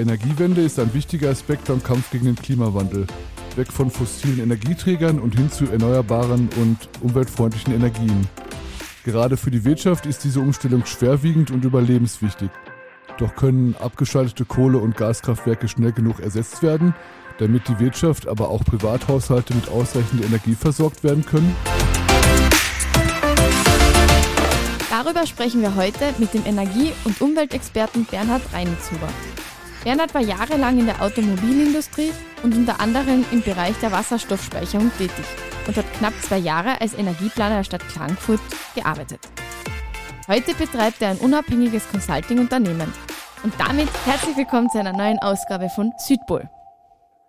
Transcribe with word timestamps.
Energiewende 0.00 0.62
ist 0.62 0.78
ein 0.78 0.94
wichtiger 0.94 1.28
Aspekt 1.28 1.66
beim 1.66 1.82
Kampf 1.82 2.10
gegen 2.10 2.24
den 2.24 2.34
Klimawandel. 2.34 3.06
Weg 3.56 3.70
von 3.70 3.90
fossilen 3.90 4.40
Energieträgern 4.40 5.18
und 5.18 5.34
hin 5.34 5.50
zu 5.50 5.66
erneuerbaren 5.66 6.48
und 6.56 6.78
umweltfreundlichen 7.02 7.74
Energien. 7.74 8.26
Gerade 9.04 9.36
für 9.36 9.50
die 9.50 9.64
Wirtschaft 9.64 10.06
ist 10.06 10.24
diese 10.24 10.40
Umstellung 10.40 10.86
schwerwiegend 10.86 11.50
und 11.50 11.64
überlebenswichtig. 11.64 12.50
Doch 13.18 13.34
können 13.34 13.76
abgeschaltete 13.78 14.46
Kohle- 14.46 14.78
und 14.78 14.96
Gaskraftwerke 14.96 15.68
schnell 15.68 15.92
genug 15.92 16.20
ersetzt 16.20 16.62
werden, 16.62 16.94
damit 17.38 17.68
die 17.68 17.78
Wirtschaft, 17.78 18.26
aber 18.26 18.48
auch 18.48 18.64
Privathaushalte 18.64 19.54
mit 19.54 19.68
ausreichend 19.68 20.24
Energie 20.24 20.54
versorgt 20.54 21.04
werden 21.04 21.26
können? 21.26 21.54
Darüber 24.88 25.26
sprechen 25.26 25.60
wir 25.60 25.76
heute 25.76 26.14
mit 26.18 26.32
dem 26.32 26.46
Energie- 26.46 26.92
und 27.04 27.20
Umweltexperten 27.20 28.06
Bernhard 28.06 28.42
Reinitzhuber. 28.52 29.08
Bernhard 29.82 30.14
war 30.14 30.20
jahrelang 30.20 30.78
in 30.78 30.86
der 30.86 31.00
Automobilindustrie 31.00 32.10
und 32.42 32.54
unter 32.54 32.80
anderem 32.80 33.24
im 33.32 33.40
Bereich 33.40 33.74
der 33.80 33.90
Wasserstoffspeicherung 33.90 34.90
tätig 34.98 35.24
und 35.66 35.74
hat 35.74 35.90
knapp 35.94 36.12
zwei 36.20 36.36
Jahre 36.36 36.80
als 36.82 36.92
Energieplaner 36.92 37.56
der 37.56 37.64
Stadt 37.64 37.88
Klagenfurt 37.88 38.40
gearbeitet. 38.74 39.20
Heute 40.28 40.54
betreibt 40.54 41.00
er 41.00 41.10
ein 41.10 41.16
unabhängiges 41.16 41.88
Consulting-Unternehmen. 41.88 42.92
Und 43.42 43.54
damit 43.58 43.88
herzlich 44.04 44.36
willkommen 44.36 44.68
zu 44.68 44.78
einer 44.78 44.92
neuen 44.92 45.18
Ausgabe 45.18 45.70
von 45.70 45.92
Südpol. 45.98 46.48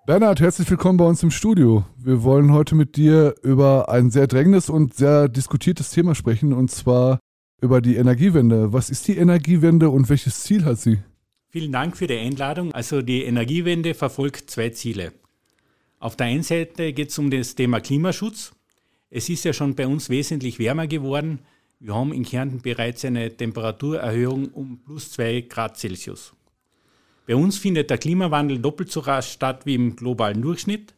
Bernhard, 0.05 0.41
herzlich 0.41 0.69
willkommen 0.69 0.97
bei 0.97 1.05
uns 1.05 1.23
im 1.23 1.31
Studio. 1.31 1.85
Wir 1.95 2.21
wollen 2.23 2.51
heute 2.51 2.75
mit 2.75 2.97
dir 2.97 3.33
über 3.43 3.87
ein 3.87 4.11
sehr 4.11 4.27
drängendes 4.27 4.69
und 4.69 4.93
sehr 4.93 5.29
diskutiertes 5.29 5.91
Thema 5.91 6.15
sprechen, 6.15 6.51
und 6.51 6.69
zwar 6.69 7.19
über 7.61 7.79
die 7.79 7.95
Energiewende. 7.95 8.73
Was 8.73 8.89
ist 8.89 9.07
die 9.07 9.15
Energiewende 9.15 9.89
und 9.89 10.09
welches 10.09 10.43
Ziel 10.43 10.65
hat 10.65 10.79
sie? 10.79 10.99
Vielen 11.51 11.73
Dank 11.73 11.97
für 11.97 12.07
die 12.07 12.17
Einladung. 12.17 12.71
Also 12.71 13.01
die 13.01 13.23
Energiewende 13.23 13.93
verfolgt 13.93 14.49
zwei 14.49 14.69
Ziele. 14.69 15.11
Auf 15.99 16.15
der 16.15 16.27
einen 16.27 16.43
Seite 16.43 16.93
geht 16.93 17.09
es 17.09 17.19
um 17.19 17.29
das 17.29 17.55
Thema 17.55 17.81
Klimaschutz. 17.81 18.53
Es 19.09 19.27
ist 19.27 19.43
ja 19.43 19.51
schon 19.51 19.75
bei 19.75 19.85
uns 19.85 20.09
wesentlich 20.09 20.59
wärmer 20.59 20.87
geworden. 20.87 21.39
Wir 21.81 21.93
haben 21.93 22.13
in 22.13 22.23
Kärnten 22.23 22.61
bereits 22.61 23.03
eine 23.03 23.35
Temperaturerhöhung 23.35 24.47
um 24.53 24.79
plus 24.79 25.11
zwei 25.11 25.41
Grad 25.41 25.77
Celsius. 25.77 26.33
Bei 27.27 27.35
uns 27.35 27.57
findet 27.57 27.89
der 27.89 27.97
Klimawandel 27.97 28.59
doppelt 28.59 28.89
so 28.89 29.01
rasch 29.01 29.33
statt 29.33 29.65
wie 29.65 29.75
im 29.75 29.97
globalen 29.97 30.41
Durchschnitt. 30.41 30.93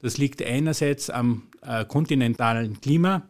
Das 0.00 0.18
liegt 0.18 0.42
einerseits 0.42 1.08
am 1.08 1.44
äh, 1.62 1.86
kontinentalen 1.86 2.78
Klima 2.82 3.22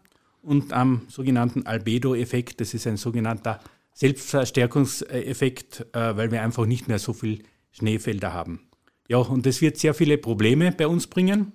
und 0.42 0.72
am 0.72 1.02
sogenannten 1.06 1.66
Albedo-Effekt. 1.66 2.60
Das 2.60 2.74
ist 2.74 2.88
ein 2.88 2.96
sogenannter 2.96 3.60
Selbstverstärkungseffekt, 3.94 5.86
äh, 5.92 6.16
weil 6.16 6.30
wir 6.30 6.42
einfach 6.42 6.66
nicht 6.66 6.88
mehr 6.88 6.98
so 6.98 7.12
viel 7.12 7.42
Schneefelder 7.70 8.32
haben. 8.32 8.68
Ja, 9.08 9.18
und 9.18 9.46
das 9.46 9.60
wird 9.60 9.78
sehr 9.78 9.94
viele 9.94 10.18
Probleme 10.18 10.72
bei 10.72 10.86
uns 10.86 11.06
bringen 11.06 11.52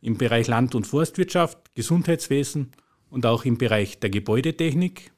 im 0.00 0.16
Bereich 0.16 0.46
Land- 0.46 0.74
und 0.74 0.86
Forstwirtschaft, 0.86 1.74
Gesundheitswesen 1.74 2.72
und 3.10 3.26
auch 3.26 3.44
im 3.44 3.58
Bereich 3.58 3.98
der 3.98 4.10
Gebäudetechnik. 4.10 5.12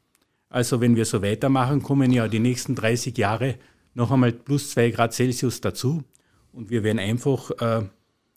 Also 0.49 0.81
wenn 0.81 0.97
wir 0.97 1.05
so 1.05 1.23
weitermachen, 1.23 1.83
kommen 1.83 2.11
ja 2.11 2.27
die 2.29 2.39
nächsten 2.39 2.75
30 2.75 3.17
Jahre 3.19 3.57
noch 3.95 4.11
einmal 4.11 4.33
plus 4.33 4.71
zwei 4.71 4.91
Grad 4.91 5.13
Celsius 5.13 5.61
dazu 5.61 6.03
und 6.53 6.71
wir 6.71 6.85
werden 6.85 6.99
einfach 6.99 7.51
äh, 7.61 7.87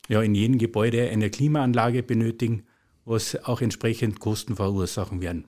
ja, 0.10 0.22
in 0.22 0.36
jedem 0.36 0.58
Gebäude 0.58 1.10
eine 1.10 1.30
Klimaanlage 1.30 2.04
benötigen, 2.04 2.64
was 3.06 3.36
auch 3.46 3.62
entsprechend 3.62 4.20
Kosten 4.20 4.56
verursachen 4.56 5.22
werden. 5.22 5.46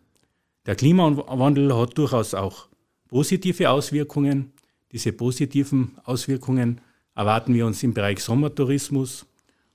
Der 0.65 0.75
Klimawandel 0.75 1.75
hat 1.75 1.97
durchaus 1.97 2.33
auch 2.33 2.69
positive 3.07 3.69
Auswirkungen. 3.69 4.53
Diese 4.91 5.11
positiven 5.11 5.97
Auswirkungen 6.03 6.81
erwarten 7.15 7.53
wir 7.53 7.65
uns 7.65 7.83
im 7.83 7.93
Bereich 7.93 8.23
Sommertourismus, 8.23 9.25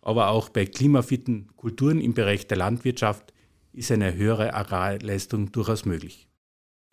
aber 0.01 0.29
auch 0.29 0.49
bei 0.49 0.65
klimafitten 0.65 1.49
Kulturen 1.57 2.01
im 2.01 2.15
Bereich 2.15 2.47
der 2.47 2.57
Landwirtschaft 2.57 3.35
ist 3.73 3.93
eine 3.93 4.15
höhere 4.15 4.55
Agrarleistung 4.55 5.53
durchaus 5.53 5.85
möglich. 5.85 6.29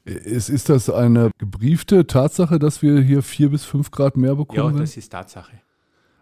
Ist, 0.04 0.50
ist 0.50 0.70
das 0.70 0.90
eine 0.90 1.32
gebriefte 1.40 2.06
Tatsache, 2.06 2.60
dass 2.60 2.82
wir 2.82 3.02
hier 3.02 3.24
vier 3.24 3.50
bis 3.50 3.66
fünf 3.66 3.90
Grad 3.90 4.18
mehr 4.18 4.36
bekommen? 4.36 4.76
Ja, 4.76 4.82
das 4.82 4.98
ist 4.98 5.10
Tatsache. 5.10 5.62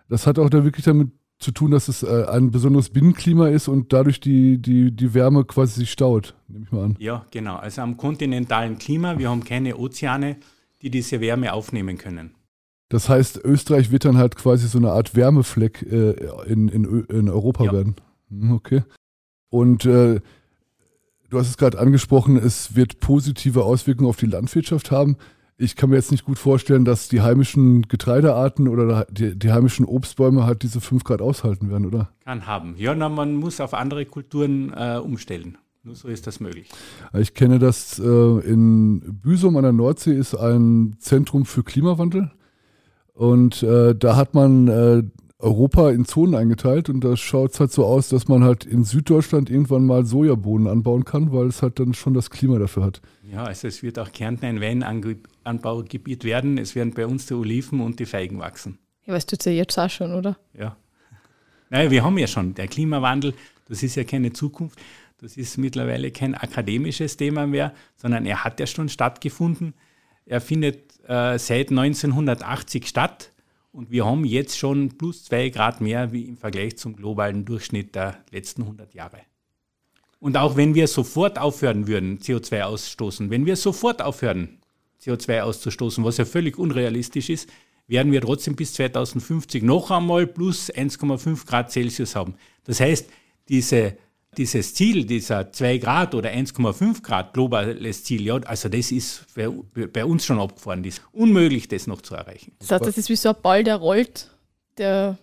Das 0.08 0.26
hat 0.26 0.40
auch 0.40 0.50
da 0.50 0.64
wirklich 0.64 0.86
damit 0.86 1.12
zu 1.44 1.52
tun, 1.52 1.72
dass 1.72 1.88
es 1.88 2.04
äh, 2.04 2.26
ein 2.26 2.52
besonderes 2.52 2.90
Binnenklima 2.90 3.50
ist 3.50 3.68
und 3.68 3.94
dadurch 3.94 4.20
die, 4.20 4.58
die, 4.58 4.92
die 4.92 5.14
Wärme 5.14 5.46
quasi 5.46 5.82
sich 5.82 5.92
staut, 5.92 6.36
nehme 6.48 6.66
ich 6.66 6.72
mal 6.72 6.84
an. 6.86 6.96
Ja, 7.00 7.26
genau. 7.32 7.58
Also 7.58 7.82
am 7.82 7.98
kontinentalen 7.98 8.80
Klima, 8.80 9.20
wir 9.20 9.30
haben 9.30 9.44
keine 9.44 9.78
Ozeane, 9.78 10.38
die 10.82 10.90
diese 10.90 11.22
Wärme 11.22 11.54
aufnehmen 11.54 11.98
können. 11.98 12.36
Das 12.90 13.10
heißt, 13.10 13.42
Österreich 13.44 13.92
wird 13.92 14.06
dann 14.06 14.18
halt 14.18 14.36
quasi 14.36 14.68
so 14.68 14.78
eine 14.78 14.92
Art 14.92 15.16
Wärmefleck 15.16 15.82
äh, 15.84 16.12
in, 16.46 16.68
in, 16.70 17.06
in 17.06 17.30
Europa 17.30 17.66
ja. 17.66 17.74
werden. 17.74 17.96
Hm, 18.30 18.52
okay. 18.52 18.84
Und 19.50 19.86
äh, 19.86 20.20
du 21.30 21.40
hast 21.40 21.50
es 21.50 21.58
gerade 21.58 21.80
angesprochen, 21.80 22.38
es 22.38 22.76
wird 22.76 23.00
positive 23.00 23.64
Auswirkungen 23.64 24.10
auf 24.10 24.18
die 24.18 24.26
Landwirtschaft 24.26 24.92
haben 24.92 25.18
ich 25.64 25.76
kann 25.76 25.90
mir 25.90 25.96
jetzt 25.96 26.12
nicht 26.12 26.26
gut 26.26 26.38
vorstellen, 26.38 26.86
dass 26.86 27.08
die 27.08 27.22
heimischen 27.22 27.84
Getreidearten 27.84 28.68
oder 28.68 29.06
die, 29.10 29.38
die 29.38 29.52
heimischen 29.52 29.86
Obstbäume 29.86 30.46
halt 30.46 30.64
diese 30.64 30.82
5 30.82 31.04
Grad 31.04 31.22
aushalten 31.22 31.70
werden, 31.70 31.86
oder? 31.86 32.10
Kann 32.26 32.46
haben. 32.46 32.76
Ja, 32.78 32.94
na, 32.94 33.10
man 33.10 33.36
muss 33.36 33.62
auf 33.62 33.74
andere 33.74 34.06
Kulturen 34.06 34.74
äh, 34.76 34.98
umstellen. 34.98 35.58
Nur 35.84 35.96
so 35.96 36.08
ist 36.08 36.28
das 36.28 36.40
möglich. 36.40 36.70
Ich 37.14 37.34
kenne 37.34 37.60
das 37.60 38.00
äh, 38.00 38.04
in 38.04 39.20
Büsum 39.22 39.58
an 39.58 39.64
der 39.64 39.74
Nordsee 39.74 40.14
ist 40.14 40.36
ein 40.36 40.96
Zentrum 41.00 41.46
für 41.46 41.64
Klimawandel. 41.64 42.32
Und 43.14 43.64
äh, 43.64 43.94
da 43.96 44.16
hat 44.16 44.34
man 44.34 44.68
äh, 44.68 45.04
Europa 45.44 45.92
in 45.92 46.06
Zonen 46.06 46.36
eingeteilt 46.36 46.90
und 46.90 47.04
da 47.04 47.18
schaut 47.18 47.52
es 47.52 47.60
halt 47.60 47.72
so 47.72 47.86
aus, 47.86 48.08
dass 48.08 48.28
man 48.30 48.44
halt 48.44 48.66
in 48.66 48.86
Süddeutschland 48.86 49.50
irgendwann 49.50 49.86
mal 49.86 50.06
Sojabohnen 50.06 50.68
anbauen 50.68 51.04
kann, 51.04 51.34
weil 51.34 51.48
es 51.48 51.62
halt 51.62 51.80
dann 51.80 51.94
schon 51.94 52.14
das 52.14 52.30
Klima 52.30 52.58
dafür 52.60 52.86
hat. 52.86 53.02
Ja, 53.30 53.44
also 53.44 53.68
es 53.68 53.84
wird 53.84 54.00
auch 54.00 54.12
Kärnten 54.12 54.46
ein 54.46 54.62
Weinanbaugebiet 54.62 56.24
werden. 56.24 56.58
Es 56.58 56.76
werden 56.76 56.94
bei 56.94 57.06
uns 57.06 57.26
die 57.26 57.34
Oliven 57.34 57.82
und 57.82 58.00
die 58.00 58.06
Feigen 58.06 58.40
wachsen. 58.40 58.80
Ja, 59.06 59.14
was 59.14 59.26
tut 59.26 59.44
ja 59.44 59.52
jetzt 59.52 59.78
auch 59.78 59.90
schon, 59.90 60.14
oder? 60.14 60.38
Ja. 60.58 60.78
Naja, 61.70 61.90
wir 61.90 62.04
haben 62.04 62.18
ja 62.20 62.28
schon 62.28 62.54
der 62.54 62.68
Klimawandel, 62.68 63.34
das 63.68 63.82
ist 63.82 63.96
ja 63.96 64.04
keine 64.04 64.32
Zukunft. 64.32 64.80
Das 65.20 65.38
ist 65.38 65.58
mittlerweile 65.58 66.12
kein 66.12 66.36
akademisches 66.36 67.18
Thema 67.18 67.48
mehr, 67.48 67.74
sondern 67.96 68.28
er 68.28 68.44
hat 68.44 68.60
ja 68.60 68.68
schon 68.68 68.90
stattgefunden. 68.90 69.74
Er 70.26 70.40
findet 70.40 71.00
äh, 71.08 71.40
seit 71.40 71.70
1980 71.72 72.88
statt 72.88 73.33
und 73.74 73.92
wir 73.92 74.06
haben 74.06 74.24
jetzt 74.24 74.58
schon 74.58 74.98
plus 74.98 75.26
zwei 75.26 75.50
Grad 75.50 75.82
mehr 75.82 76.14
wie 76.14 76.26
im 76.26 76.38
Vergleich 76.38 76.78
zum 76.78 76.96
globalen 76.96 77.44
Durchschnitt 77.44 77.96
der 77.96 78.24
letzten 78.32 78.62
100 78.62 78.94
Jahre. 78.94 79.18
Und 80.20 80.38
auch 80.38 80.56
wenn 80.56 80.76
wir 80.76 80.88
sofort 80.88 81.38
aufhören 81.38 81.88
würden, 81.88 82.20
CO2 82.20 82.62
ausstoßen, 82.62 83.30
wenn 83.30 83.46
wir 83.46 83.58
sofort 83.58 84.02
aufhören, 84.02 84.60
CO2 85.02 85.42
auszustoßen, 85.42 86.04
was 86.06 86.18
ja 86.18 86.24
völlig 86.24 86.58
unrealistisch 86.58 87.30
ist, 87.30 87.50
werden 87.88 88.12
wir 88.14 88.22
trotzdem 88.22 88.56
bis 88.56 88.74
2050 88.74 89.64
noch 89.64 89.92
einmal 89.92 90.28
plus 90.28 90.72
1,5 90.72 91.46
Grad 91.46 91.72
Celsius 91.72 92.16
haben. 92.16 92.36
Das 92.64 92.80
heißt, 92.80 93.10
diese 93.50 93.98
dieses 94.38 94.74
Ziel, 94.74 95.06
dieser 95.06 95.52
2 95.52 95.78
Grad 95.78 96.16
oder 96.16 96.30
1,5 96.30 97.02
Grad 97.02 97.34
globales 97.34 98.04
Ziel, 98.04 98.22
ja, 98.22 98.36
also 98.38 98.70
das 98.70 98.92
ist 98.92 99.26
bei, 99.36 100.06
uns 100.06 100.26
schon 100.26 100.40
abgefahren. 100.40 100.84
Das 100.84 100.96
ist 100.96 101.04
unmöglich, 101.12 101.68
das 101.68 101.88
noch 101.88 102.02
zu 102.02 102.16
erreichen. 102.16 102.54
Das 102.60 102.72
heißt, 102.72 102.86
das 102.86 102.98
ist 102.98 103.10
wie 103.10 103.16
so 103.16 103.30
ein 103.30 103.36
Ball, 103.42 103.64
der 103.64 103.78
rollt, 103.78 104.30
der 104.78 105.18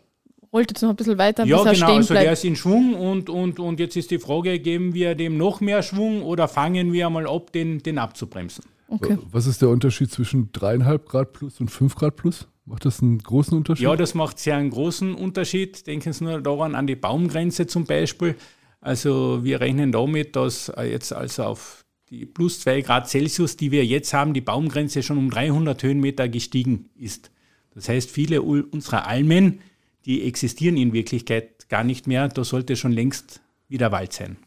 rollt 0.52 0.70
jetzt 0.70 0.82
noch 0.82 0.90
ein 0.90 0.96
bisschen 0.96 1.18
weiter, 1.18 1.44
ja, 1.44 1.56
bis 1.58 1.66
er 1.66 1.72
genau, 1.72 1.86
stehen 1.86 1.96
also 1.98 2.14
der 2.14 2.32
ist 2.32 2.44
in 2.44 2.56
Schwung 2.56 2.94
und, 2.94 3.30
und, 3.30 3.60
und 3.60 3.80
jetzt 3.80 3.96
ist 3.96 4.10
die 4.10 4.18
Frage, 4.18 4.58
geben 4.58 4.94
wir 4.94 5.14
dem 5.14 5.36
noch 5.36 5.60
mehr 5.60 5.82
Schwung 5.82 6.22
oder 6.22 6.48
fangen 6.48 6.92
wir 6.92 7.08
mal 7.10 7.26
ab, 7.26 7.52
den, 7.52 7.82
den 7.82 7.98
abzubremsen? 7.98 8.64
Okay. 8.88 9.18
Was 9.30 9.46
ist 9.46 9.62
der 9.62 9.68
Unterschied 9.68 10.10
zwischen 10.10 10.50
3,5 10.50 10.98
Grad 11.04 11.32
plus 11.32 11.60
und 11.60 11.70
5 11.70 11.94
Grad 11.94 12.16
plus? 12.16 12.48
Macht 12.66 12.84
das 12.84 13.00
einen 13.00 13.18
großen 13.18 13.56
Unterschied? 13.56 13.84
Ja, 13.84 13.96
das 13.96 14.14
macht 14.14 14.38
sehr 14.38 14.56
einen 14.56 14.70
großen 14.70 15.14
Unterschied. 15.14 15.86
Denken 15.86 16.12
Sie 16.12 16.24
nur 16.24 16.40
daran, 16.40 16.74
an 16.74 16.86
die 16.86 16.96
Baumgrenze 16.96 17.66
zum 17.66 17.84
Beispiel. 17.84 18.36
Also 18.80 19.44
wir 19.44 19.60
rechnen 19.60 19.92
damit, 19.92 20.36
dass 20.36 20.70
äh, 20.70 20.84
jetzt 20.84 21.12
also 21.12 21.44
auf 21.44 21.84
die 22.08 22.26
plus 22.26 22.60
2 22.60 22.80
Grad 22.82 23.08
Celsius, 23.08 23.56
die 23.56 23.70
wir 23.70 23.84
jetzt 23.84 24.12
haben, 24.12 24.34
die 24.34 24.40
Baumgrenze 24.40 25.02
schon 25.02 25.18
um 25.18 25.30
300 25.30 25.82
Höhenmeter 25.82 26.28
gestiegen 26.28 26.90
ist. 26.96 27.30
Das 27.74 27.88
heißt, 27.88 28.10
viele 28.10 28.42
unserer 28.42 29.06
Almen, 29.06 29.60
die 30.04 30.22
existieren 30.22 30.76
in 30.76 30.92
Wirklichkeit 30.92 31.68
gar 31.68 31.84
nicht 31.84 32.06
mehr. 32.06 32.28
Da 32.28 32.42
sollte 32.42 32.74
schon 32.74 32.92
längst 32.92 33.40
wieder 33.68 33.92
Wald 33.92 34.12
sein. 34.12 34.38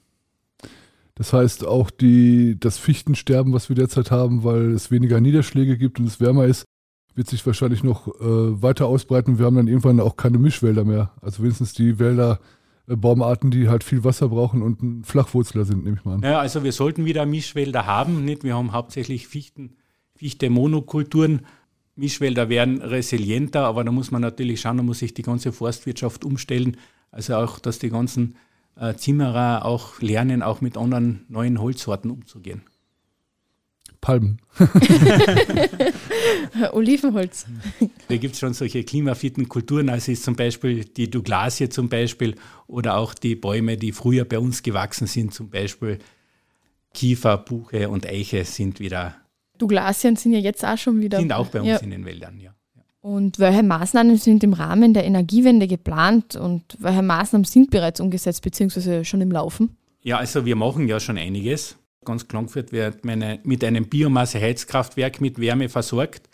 Das 1.15 1.31
heißt, 1.31 1.65
auch 1.65 1.89
die, 1.89 2.57
das 2.59 2.77
Fichtensterben, 2.77 3.53
was 3.53 3.69
wir 3.69 3.75
derzeit 3.75 4.11
haben, 4.11 4.43
weil 4.43 4.71
es 4.71 4.91
weniger 4.91 5.21
Niederschläge 5.21 5.77
gibt 5.77 5.99
und 5.99 6.07
es 6.07 6.19
wärmer 6.19 6.45
ist, 6.45 6.65
wird 7.15 7.27
sich 7.27 7.45
wahrscheinlich 7.45 7.83
noch 7.83 8.07
äh, 8.07 8.61
weiter 8.61 8.87
ausbreiten. 8.87 9.37
Wir 9.37 9.45
haben 9.45 9.55
dann 9.55 9.67
irgendwann 9.67 9.99
auch 9.99 10.17
keine 10.17 10.39
Mischwälder 10.39 10.83
mehr. 10.83 11.11
Also 11.21 11.43
wenigstens 11.43 11.73
die 11.73 11.99
Wälder, 11.99 12.39
Baumarten, 12.85 13.49
die 13.49 13.69
halt 13.69 13.83
viel 13.83 14.03
Wasser 14.03 14.29
brauchen 14.29 14.61
und 14.61 14.81
ein 14.81 15.03
Flachwurzler 15.03 15.63
sind, 15.65 15.85
nehme 15.85 15.97
ich 15.97 16.05
mal 16.05 16.15
an. 16.15 16.21
Ja, 16.21 16.39
also 16.39 16.63
wir 16.63 16.73
sollten 16.73 17.05
wieder 17.05 17.25
Mischwälder 17.25 17.85
haben. 17.85 18.25
Nicht? 18.25 18.43
Wir 18.43 18.55
haben 18.55 18.73
hauptsächlich 18.73 19.27
Fichten, 19.27 19.77
Fichte-Monokulturen. 20.15 21.45
Mischwälder 21.95 22.49
werden 22.49 22.81
resilienter, 22.81 23.65
aber 23.65 23.83
da 23.83 23.91
muss 23.91 24.11
man 24.11 24.21
natürlich 24.21 24.61
schauen, 24.61 24.77
da 24.77 24.83
muss 24.83 24.99
sich 24.99 25.13
die 25.13 25.21
ganze 25.21 25.53
Forstwirtschaft 25.53 26.25
umstellen. 26.25 26.77
Also 27.11 27.35
auch, 27.35 27.59
dass 27.59 27.79
die 27.79 27.89
ganzen 27.89 28.35
äh, 28.75 28.95
Zimmerer 28.95 29.65
auch 29.65 30.01
lernen, 30.01 30.41
auch 30.41 30.61
mit 30.61 30.77
anderen 30.77 31.25
neuen 31.29 31.61
Holzsorten 31.61 32.09
umzugehen. 32.09 32.63
Palmen. 34.03 34.37
Olivenholz. 36.73 37.45
Da 38.09 38.17
gibt 38.17 38.33
es 38.33 38.39
schon 38.41 38.53
solche 38.53 38.83
klimafitten 38.83 39.47
Kulturen, 39.47 39.89
also 39.89 40.11
ist 40.11 40.23
zum 40.23 40.35
Beispiel 40.35 40.83
die 40.83 41.09
Douglasie 41.09 41.69
zum 41.69 41.87
Beispiel 41.87 42.35
oder 42.67 42.97
auch 42.97 43.13
die 43.13 43.35
Bäume, 43.35 43.77
die 43.77 43.93
früher 43.93 44.25
bei 44.25 44.39
uns 44.39 44.61
gewachsen 44.61 45.07
sind, 45.07 45.33
zum 45.33 45.49
Beispiel 45.49 45.99
Kiefer, 46.93 47.37
Buche 47.37 47.89
und 47.89 48.05
Eiche 48.05 48.43
sind 48.43 48.81
wieder. 48.81 49.15
Douglasien 49.57 50.17
sind 50.17 50.33
ja 50.33 50.39
jetzt 50.39 50.65
auch 50.65 50.77
schon 50.77 50.99
wieder. 50.99 51.19
Sind 51.19 51.31
auch 51.31 51.47
bei 51.47 51.61
uns 51.61 51.69
ja. 51.69 51.77
in 51.77 51.91
den 51.91 52.03
Wäldern, 52.03 52.41
ja. 52.41 52.53
Und 52.99 53.39
welche 53.39 53.63
Maßnahmen 53.63 54.17
sind 54.17 54.43
im 54.43 54.51
Rahmen 54.51 54.93
der 54.93 55.05
Energiewende 55.05 55.67
geplant 55.67 56.35
und 56.35 56.63
welche 56.79 57.01
Maßnahmen 57.01 57.45
sind 57.45 57.71
bereits 57.71 58.01
umgesetzt 58.01 58.41
bzw. 58.41 59.05
schon 59.05 59.21
im 59.21 59.31
Laufen? 59.31 59.77
Ja, 60.01 60.17
also 60.17 60.45
wir 60.45 60.57
machen 60.57 60.89
ja 60.89 60.99
schon 60.99 61.17
einiges. 61.17 61.77
Ganz 62.05 62.27
Klangfurt 62.27 62.71
wird 62.71 63.05
meine, 63.05 63.39
mit 63.43 63.63
einem 63.63 63.87
Biomasse-Heizkraftwerk 63.87 65.21
mit 65.21 65.39
Wärme 65.39 65.69
versorgt. 65.69 66.29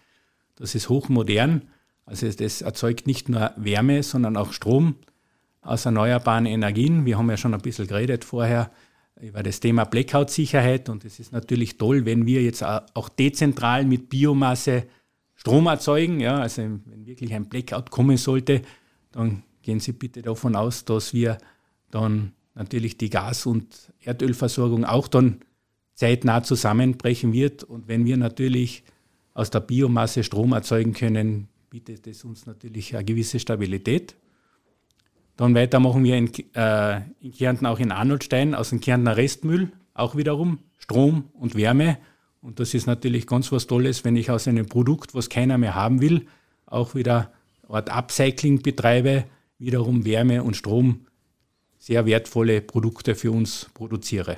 Das 0.56 0.76
ist 0.76 0.90
hochmodern. 0.90 1.64
Also 2.06 2.30
das 2.32 2.62
erzeugt 2.62 3.08
nicht 3.08 3.30
nur 3.30 3.52
Wärme, 3.56 4.04
sondern 4.04 4.36
auch 4.36 4.54
Strom 4.54 4.96
aus 5.62 5.86
erneuerbaren 5.86 6.46
Energien. 6.46 7.06
Wir 7.06 7.18
haben 7.18 7.30
ja 7.30 7.38
schon 7.38 7.54
ein 7.54 7.62
bisschen 7.62 7.88
geredet 7.88 8.26
vorher 8.26 8.72
über 9.22 9.44
das 9.44 9.60
Thema 9.60 9.84
Blackout-Sicherheit 9.84 10.90
und 10.90 11.06
es 11.06 11.20
ist 11.20 11.32
natürlich 11.32 11.78
toll, 11.78 12.06
wenn 12.06 12.26
wir 12.26 12.42
jetzt 12.42 12.64
auch 12.64 13.10
dezentral 13.10 13.86
mit 13.86 14.10
Biomasse 14.10 14.86
Strom 15.36 15.68
erzeugen. 15.68 16.20
Ja, 16.20 16.40
also 16.40 16.62
wenn 16.62 17.06
wirklich 17.06 17.34
ein 17.34 17.48
Blackout 17.48 17.92
kommen 17.92 18.18
sollte, 18.18 18.62
dann 19.12 19.44
gehen 19.62 19.80
Sie 19.80 19.92
bitte 19.92 20.22
davon 20.22 20.56
aus, 20.56 20.86
dass 20.86 21.14
wir 21.14 21.38
dann 21.92 22.34
natürlich 22.56 22.98
die 22.98 23.10
Gas- 23.10 23.46
und 23.46 23.94
Erdölversorgung 24.02 24.86
auch 24.86 25.08
dann 25.08 25.42
zeitnah 26.00 26.44
zusammenbrechen 26.44 27.34
wird. 27.34 27.66
Und 27.66 27.90
wenn 27.90 28.06
wir 28.06 28.16
natürlich 28.16 28.84
aus 29.34 29.50
der 29.50 29.60
Biomasse 29.60 30.24
Strom 30.24 30.54
erzeugen 30.54 30.94
können, 30.94 31.50
bietet 31.70 32.08
es 32.08 32.24
uns 32.24 32.46
natürlich 32.46 32.96
eine 32.96 33.04
gewisse 33.04 33.38
Stabilität. 33.38 34.16
Dann 35.36 35.56
weiter 35.56 35.82
machen 35.82 36.06
wir 36.06 36.16
in, 36.16 36.32
äh, 36.56 37.02
in 37.20 37.34
Kärnten 37.34 37.66
auch 37.66 37.80
in 37.80 37.92
Arnoldstein 37.92 38.56
aus 38.56 38.70
dem 38.70 38.80
Kärntner 38.80 39.18
Restmüll 39.18 39.74
auch 39.94 40.16
wiederum 40.16 40.60
Strom 40.78 41.26
und 41.34 41.56
Wärme. 41.56 41.98
Und 42.42 42.62
das 42.62 42.74
ist 42.74 42.88
natürlich 42.88 43.28
ganz 43.28 43.52
was 43.52 43.68
Tolles, 43.68 44.06
wenn 44.06 44.16
ich 44.16 44.32
aus 44.32 44.48
einem 44.48 44.68
Produkt, 44.68 45.14
was 45.14 45.28
keiner 45.28 45.58
mehr 45.58 45.76
haben 45.76 46.00
will, 46.00 46.28
auch 46.66 46.96
wieder 46.96 47.34
Art 47.68 47.90
Upcycling 47.90 48.62
betreibe, 48.62 49.26
wiederum 49.58 50.06
Wärme 50.06 50.44
und 50.44 50.56
Strom, 50.56 51.02
sehr 51.78 52.06
wertvolle 52.06 52.62
Produkte 52.62 53.16
für 53.16 53.32
uns 53.32 53.70
produziere. 53.74 54.38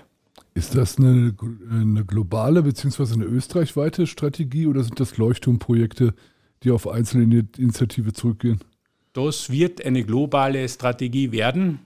Ist 0.54 0.76
das 0.76 0.98
eine, 0.98 1.34
eine 1.70 2.06
globale 2.06 2.64
bzw. 2.64 3.14
eine 3.14 3.26
österreichweite 3.26 4.06
Strategie 4.06 4.68
oder 4.68 4.84
sind 4.84 5.00
das 5.00 5.18
Leuchtturmprojekte, 5.18 6.14
die 6.64 6.72
auf 6.72 6.88
einzelne 6.88 7.48
Initiative 7.58 8.12
zurückgehen? 8.12 8.60
Das 9.14 9.50
wird 9.50 9.86
eine 9.86 10.04
globale 10.04 10.68
Strategie 10.68 11.32
werden. 11.32 11.80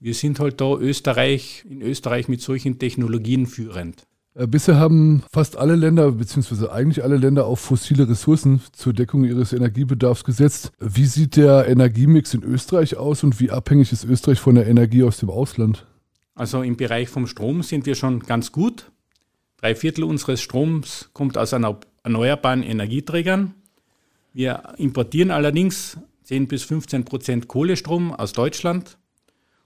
Wir 0.00 0.14
sind 0.14 0.40
halt 0.40 0.60
da 0.60 0.76
Österreich, 0.76 1.64
in 1.68 1.80
Österreich 1.80 2.28
mit 2.28 2.40
solchen 2.40 2.78
Technologien 2.78 3.46
führend. 3.46 4.06
Äh, 4.34 4.46
bisher 4.46 4.76
haben 4.76 5.22
fast 5.30 5.56
alle 5.56 5.76
Länder, 5.76 6.12
beziehungsweise 6.12 6.72
eigentlich 6.72 7.04
alle 7.04 7.16
Länder 7.16 7.46
auf 7.46 7.60
fossile 7.60 8.08
Ressourcen 8.08 8.60
zur 8.72 8.92
Deckung 8.92 9.24
ihres 9.24 9.52
Energiebedarfs 9.52 10.24
gesetzt. 10.24 10.72
Wie 10.80 11.06
sieht 11.06 11.36
der 11.36 11.68
Energiemix 11.68 12.34
in 12.34 12.42
Österreich 12.42 12.96
aus 12.96 13.22
und 13.22 13.38
wie 13.40 13.50
abhängig 13.50 13.92
ist 13.92 14.04
Österreich 14.04 14.40
von 14.40 14.56
der 14.56 14.66
Energie 14.66 15.04
aus 15.04 15.18
dem 15.18 15.30
Ausland? 15.30 15.86
Also 16.34 16.62
im 16.62 16.76
Bereich 16.76 17.08
vom 17.08 17.26
Strom 17.26 17.62
sind 17.62 17.86
wir 17.86 17.94
schon 17.94 18.20
ganz 18.20 18.52
gut. 18.52 18.90
Drei 19.58 19.74
Viertel 19.74 20.04
unseres 20.04 20.42
Stroms 20.42 21.10
kommt 21.12 21.38
aus 21.38 21.52
erneuerbaren 21.52 22.62
Energieträgern. 22.62 23.54
Wir 24.32 24.74
importieren 24.78 25.30
allerdings 25.30 25.98
10 26.24 26.48
bis 26.48 26.64
15 26.64 27.04
Prozent 27.04 27.48
Kohlestrom 27.48 28.12
aus 28.12 28.32
Deutschland 28.32 28.98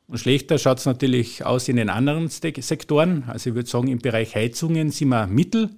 und 0.09 0.19
schlechter 0.19 0.59
schaut 0.59 0.79
es 0.79 0.87
natürlich 0.87 1.45
aus 1.45 1.69
in 1.69 1.77
den 1.77 1.91
anderen 1.91 2.29
Sektoren. 2.29 3.25
Also 3.27 3.51
ich 3.51 3.57
würde 3.57 3.69
sagen, 3.69 3.89
im 3.89 3.99
Bereich 3.99 4.35
Heizungen 4.35 4.91
sind 4.91 5.09
wir 5.09 5.27
mittel. 5.27 5.71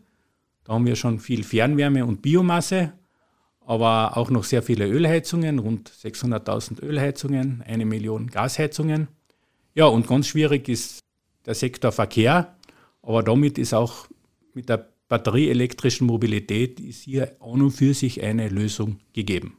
Da 0.64 0.74
haben 0.74 0.86
wir 0.86 0.94
schon 0.94 1.18
viel 1.18 1.42
Fernwärme 1.42 2.06
und 2.06 2.22
Biomasse, 2.22 2.92
aber 3.66 4.16
auch 4.16 4.30
noch 4.30 4.44
sehr 4.44 4.62
viele 4.62 4.86
Ölheizungen, 4.86 5.58
rund 5.58 5.90
600.000 5.90 6.80
Ölheizungen, 6.80 7.62
eine 7.66 7.84
Million 7.84 8.28
Gasheizungen. 8.28 9.08
Ja, 9.74 9.86
und 9.86 10.06
ganz 10.06 10.26
schwierig 10.26 10.68
ist 10.68 11.00
der 11.46 11.54
Sektor 11.54 11.92
Verkehr, 11.92 12.56
aber 13.02 13.22
damit 13.22 13.58
ist 13.58 13.72
auch 13.74 14.06
mit 14.54 14.68
der 14.68 14.88
batterieelektrischen 15.08 16.06
Mobilität 16.06 16.80
ist 16.80 17.02
hier 17.02 17.36
an 17.40 17.62
und 17.62 17.70
für 17.72 17.94
sich 17.94 18.22
eine 18.22 18.48
Lösung 18.48 18.98
gegeben. 19.12 19.56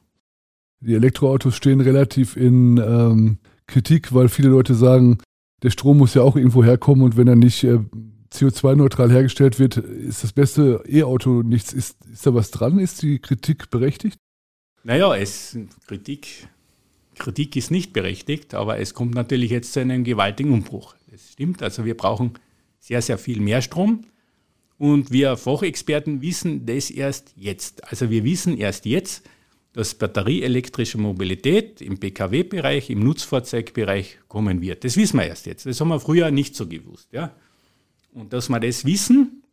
Die 0.80 0.96
Elektroautos 0.96 1.56
stehen 1.56 1.82
relativ 1.82 2.36
in 2.36 2.78
ähm, 2.78 3.38
Kritik, 3.68 4.14
weil 4.14 4.30
viele 4.30 4.50
Leute 4.50 4.74
sagen, 4.74 5.20
der 5.62 5.70
Strom 5.70 5.98
muss 5.98 6.14
ja 6.16 6.24
auch 6.24 6.36
irgendwo 6.36 6.64
herkommen 6.64 7.04
und 7.04 7.18
wenn 7.18 7.28
er 7.28 7.36
nicht 7.36 7.64
äh, 7.64 7.80
CO2-neutral 8.34 9.12
hergestellt 9.12 9.60
wird, 9.60 9.78
ist 9.78 10.24
das 10.24 10.32
beste 10.32 10.84
E-Auto 10.88 11.44
nichts. 11.44 11.74
Ist, 11.74 11.98
ist 12.12 12.26
da 12.26 12.34
was 12.34 12.50
dran? 12.52 12.80
Ist 12.80 13.02
die 13.02 13.20
Kritik 13.20 13.70
berechtigt? 13.70 14.18
Naja, 14.84 15.16
es, 15.16 15.58
Kritik, 15.86 16.48
Kritik 17.22 17.56
ist 17.56 17.70
nicht 17.70 17.94
berechtigt, 17.94 18.56
aber 18.56 18.80
es 18.80 18.96
kommt 18.96 19.14
natürlich 19.14 19.52
jetzt 19.52 19.74
zu 19.74 19.80
einem 19.80 20.04
gewaltigen 20.04 20.52
Umbruch. 20.52 20.96
Das 21.12 21.34
stimmt, 21.34 21.62
also 21.62 21.86
wir 21.86 21.96
brauchen 21.96 22.34
sehr, 22.80 23.02
sehr 23.04 23.20
viel 23.20 23.40
mehr 23.40 23.62
Strom. 23.62 24.06
Und 24.80 25.12
wir 25.12 25.38
Fachexperten 25.38 26.24
wissen 26.24 26.66
das 26.66 26.90
erst 26.90 27.34
jetzt. 27.36 27.88
Also 27.88 28.10
wir 28.10 28.24
wissen 28.24 28.58
erst 28.58 28.88
jetzt, 28.88 29.24
dass 29.74 29.94
batterieelektrische 29.94 30.98
Mobilität 30.98 31.80
im 31.80 32.00
Pkw-Bereich, 32.00 32.90
im 32.90 33.04
Nutzfahrzeugbereich 33.04 34.18
kommen 34.28 34.60
wird. 34.62 34.84
Das 34.84 34.98
wissen 34.98 35.20
wir 35.20 35.28
erst 35.28 35.46
jetzt. 35.46 35.68
Das 35.68 35.80
haben 35.80 35.90
wir 35.90 36.00
früher 36.00 36.32
nicht 36.32 36.56
so 36.56 36.68
gewusst. 36.68 37.10
Ja? 37.12 37.36
Und 38.12 38.34
dass 38.34 38.50
wir 38.50 38.60
das 38.60 38.84
wissen, 38.84 39.44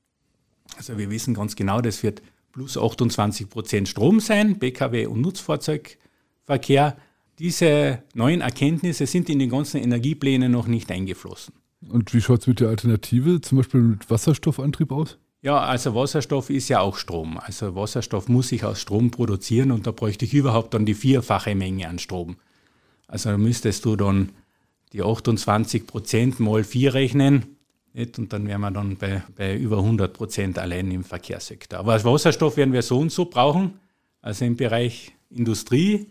also 0.79 0.97
wir 0.97 1.11
wissen 1.11 1.35
ganz 1.35 1.55
genau, 1.55 1.83
das 1.83 2.03
wird 2.03 2.23
plus 2.53 2.79
28 2.79 3.51
Prozent 3.51 3.89
Strom 3.89 4.21
sein, 4.21 4.59
Pkw- 4.59 5.07
und 5.07 5.21
Nutzfahrzeugverkehr. 5.21 6.97
Diese 7.39 8.03
neuen 8.15 8.41
Erkenntnisse 8.41 9.07
sind 9.07 9.29
in 9.31 9.39
den 9.39 9.51
ganzen 9.51 9.79
Energieplänen 9.79 10.51
noch 10.51 10.67
nicht 10.67 10.91
eingeflossen. 10.91 11.55
Und 11.89 12.13
wie 12.13 12.21
schaut 12.21 12.41
es 12.41 12.47
mit 12.47 12.61
der 12.61 12.69
Alternative, 12.69 13.41
zum 13.41 13.59
Beispiel 13.59 13.81
mit 13.81 14.11
Wasserstoffantrieb 14.11 14.91
aus? 14.91 15.19
Ja, 15.41 15.61
also 15.61 15.95
Wasserstoff 15.95 16.51
ist 16.51 16.69
ja 16.69 16.81
auch 16.81 16.97
Strom. 16.97 17.39
Also 17.39 17.77
Wasserstoff 17.77 18.29
muss 18.29 18.51
ich 18.51 18.65
aus 18.65 18.81
Strom 18.81 19.13
produzieren 19.13 19.71
und 19.71 19.87
da 19.87 19.93
bräuchte 19.93 20.25
ich 20.25 20.35
überhaupt 20.35 20.75
dann 20.75 20.85
die 20.85 20.95
vierfache 20.95 21.55
Menge 21.55 21.89
an 21.89 22.01
Strom. 22.01 22.37
Also 23.07 23.31
da 23.31 23.39
müsstest 23.39 23.85
du 23.85 23.95
dann 23.95 24.33
die 24.93 25.03
28 25.03 25.87
Prozent 25.87 26.41
mal 26.41 26.65
4 26.65 26.95
rechnen 26.95 27.59
nicht? 27.99 28.19
und 28.19 28.33
dann 28.33 28.47
wären 28.47 28.61
wir 28.61 28.71
dann 28.71 28.97
bei, 28.97 29.23
bei 29.37 29.57
über 29.57 29.79
100 29.79 30.13
Prozent 30.13 30.59
allein 30.59 30.91
im 30.91 31.05
Verkehrssektor. 31.05 31.79
Aber 31.79 32.03
Wasserstoff 32.05 32.57
werden 32.57 32.73
wir 32.73 32.83
so 32.83 32.99
und 32.99 33.13
so 33.13 33.27
brauchen, 33.27 33.81
also 34.21 34.45
im 34.45 34.57
Bereich 34.57 35.13
Industrie, 35.31 36.07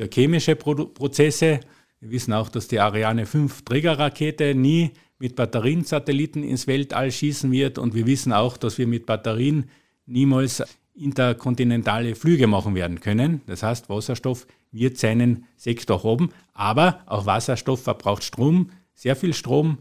für 0.00 0.08
chemische 0.08 0.56
Pro 0.56 0.74
Prozesse. 0.86 1.60
Wir 2.00 2.10
wissen 2.10 2.32
auch, 2.32 2.48
dass 2.48 2.68
die 2.68 2.80
Ariane 2.80 3.26
5 3.26 3.66
Trägerrakete 3.66 4.54
nie 4.54 4.92
mit 5.18 5.36
Batteriensatelliten 5.36 6.42
ins 6.42 6.66
Weltall 6.66 7.12
schießen 7.12 7.52
wird. 7.52 7.76
Und 7.76 7.94
wir 7.94 8.06
wissen 8.06 8.32
auch, 8.32 8.56
dass 8.56 8.78
wir 8.78 8.86
mit 8.86 9.04
Batterien 9.04 9.68
niemals 10.06 10.62
interkontinentale 10.94 12.14
Flüge 12.14 12.46
machen 12.46 12.74
werden 12.74 13.00
können. 13.00 13.42
Das 13.46 13.62
heißt, 13.62 13.90
Wasserstoff 13.90 14.46
wird 14.72 14.96
seinen 14.96 15.44
Sektor 15.56 16.02
haben, 16.02 16.30
aber 16.54 17.00
auch 17.04 17.26
Wasserstoff 17.26 17.82
verbraucht 17.82 18.24
Strom, 18.24 18.70
sehr 18.94 19.16
viel 19.16 19.34
Strom. 19.34 19.78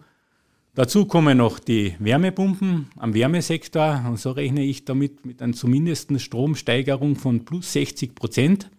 Dazu 0.75 1.05
kommen 1.05 1.37
noch 1.37 1.59
die 1.59 1.95
Wärmepumpen 1.99 2.87
am 2.97 3.13
Wärmesektor 3.13 4.03
und 4.07 4.19
so 4.19 4.31
rechne 4.31 4.63
ich 4.63 4.83
damit 4.83 5.25
mit 5.25 5.41
einer 5.41 5.53
zumindest 5.53 6.19
Stromsteigerung 6.19 7.15
von 7.15 7.45
plus 7.45 7.73
60 7.73 8.15
Prozent, 8.15 8.69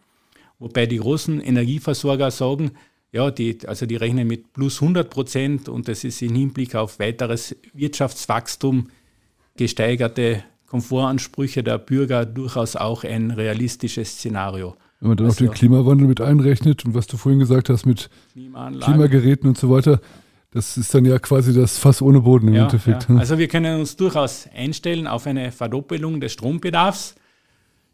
wobei 0.60 0.86
die 0.86 0.98
großen 0.98 1.40
Energieversorger 1.40 2.30
sagen, 2.30 2.70
ja, 3.12 3.32
die, 3.32 3.58
also 3.66 3.86
die 3.86 3.96
rechnen 3.96 4.28
mit 4.28 4.52
plus 4.52 4.80
100 4.80 5.10
Prozent 5.10 5.68
und 5.68 5.88
das 5.88 6.04
ist 6.04 6.22
im 6.22 6.34
Hinblick 6.34 6.76
auf 6.76 7.00
weiteres 7.00 7.56
Wirtschaftswachstum, 7.74 8.86
gesteigerte 9.56 10.44
Komfortansprüche 10.66 11.64
der 11.64 11.78
Bürger 11.78 12.24
durchaus 12.24 12.76
auch 12.76 13.02
ein 13.02 13.32
realistisches 13.32 14.12
Szenario. 14.12 14.76
Wenn 15.00 15.08
man 15.08 15.16
dann 15.16 15.26
also, 15.26 15.44
auch 15.44 15.48
den 15.48 15.54
Klimawandel 15.54 16.06
mit 16.06 16.20
einrechnet 16.20 16.84
und 16.84 16.94
was 16.94 17.08
du 17.08 17.16
vorhin 17.16 17.40
gesagt 17.40 17.68
hast 17.68 17.86
mit 17.86 18.08
Klimageräten 18.34 19.48
und 19.48 19.58
so 19.58 19.70
weiter, 19.70 20.00
das 20.52 20.76
ist 20.76 20.94
dann 20.94 21.04
ja 21.04 21.18
quasi 21.18 21.54
das 21.54 21.78
Fass 21.78 22.02
ohne 22.02 22.20
Boden 22.20 22.48
im 22.48 22.54
ja, 22.54 22.64
Endeffekt. 22.64 23.08
Ja. 23.08 23.16
Also 23.16 23.38
wir 23.38 23.48
können 23.48 23.80
uns 23.80 23.96
durchaus 23.96 24.48
einstellen 24.54 25.06
auf 25.06 25.26
eine 25.26 25.52
Verdoppelung 25.52 26.20
des 26.20 26.32
Strombedarfs. 26.32 27.14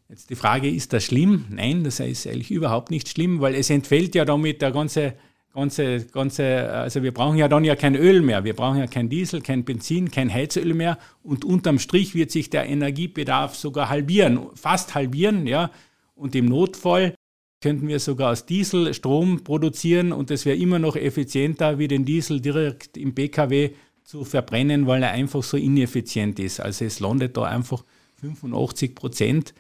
Jetzt 0.09 0.31
die 0.31 0.37
Frage, 0.37 0.71
ist 0.71 0.93
das 0.93 1.05
schlimm? 1.05 1.47
Nein, 1.51 1.83
das 1.83 1.99
ist 1.99 2.27
eigentlich 2.27 2.53
überhaupt 2.53 2.91
nicht 2.91 3.09
schlimm, 3.09 3.41
weil 3.41 3.57
es 3.57 3.71
entfällt 3.71 4.15
ja 4.15 4.25
damit 4.25 4.63
der 4.63 4.71
ganze, 4.71 5.15
ganze, 5.53 6.07
ganze, 6.07 6.71
also 6.71 7.03
wir 7.03 7.13
brauchen 7.13 7.37
ja 7.37 7.49
dann 7.49 7.65
ja 7.65 7.75
kein 7.75 7.97
Öl 7.97 8.23
mehr, 8.23 8.45
wir 8.45 8.55
brauchen 8.55 8.79
ja 8.79 8.87
kein 8.87 9.09
Diesel, 9.09 9.41
kein 9.41 9.65
Benzin, 9.65 10.13
kein 10.13 10.33
Heizöl 10.33 10.75
mehr 10.75 10.99
und 11.25 11.45
unterm 11.45 11.81
Strich 11.81 12.15
wird 12.15 12.31
sich 12.31 12.51
der 12.51 12.67
Energiebedarf 12.67 13.57
sogar 13.57 13.89
halbieren, 13.89 14.47
fast 14.55 14.95
halbieren, 14.95 15.47
ja. 15.49 15.73
Und 16.15 16.37
im 16.37 16.47
Notfall 16.47 17.15
könnten 17.61 17.89
wir 17.89 17.99
sogar 17.99 18.31
aus 18.31 18.47
Diesel 18.47 18.95
Strom 18.95 19.43
produzieren 19.43 20.13
und 20.13 20.31
das 20.31 20.47
wäre 20.47 20.57
immer 20.57 20.79
noch 20.79 20.95
effizienter, 20.95 21.81
wie 21.81 21.89
den 21.89 22.05
Diesel 22.05 22.41
direkt 22.41 22.97
im 22.97 23.13
BKW 23.13 23.71
zu 24.05 24.25
verbrennen, 24.25 24.87
weil 24.87 25.03
er 25.03 25.11
einfach 25.11 25.43
so 25.43 25.57
ineffizient 25.57 26.39
ist. 26.39 26.61
Also 26.61 26.85
es 26.85 27.01
landet 27.01 27.37
da 27.37 27.43
einfach 27.43 27.83
85 28.21 28.95
Prozent 28.95 29.53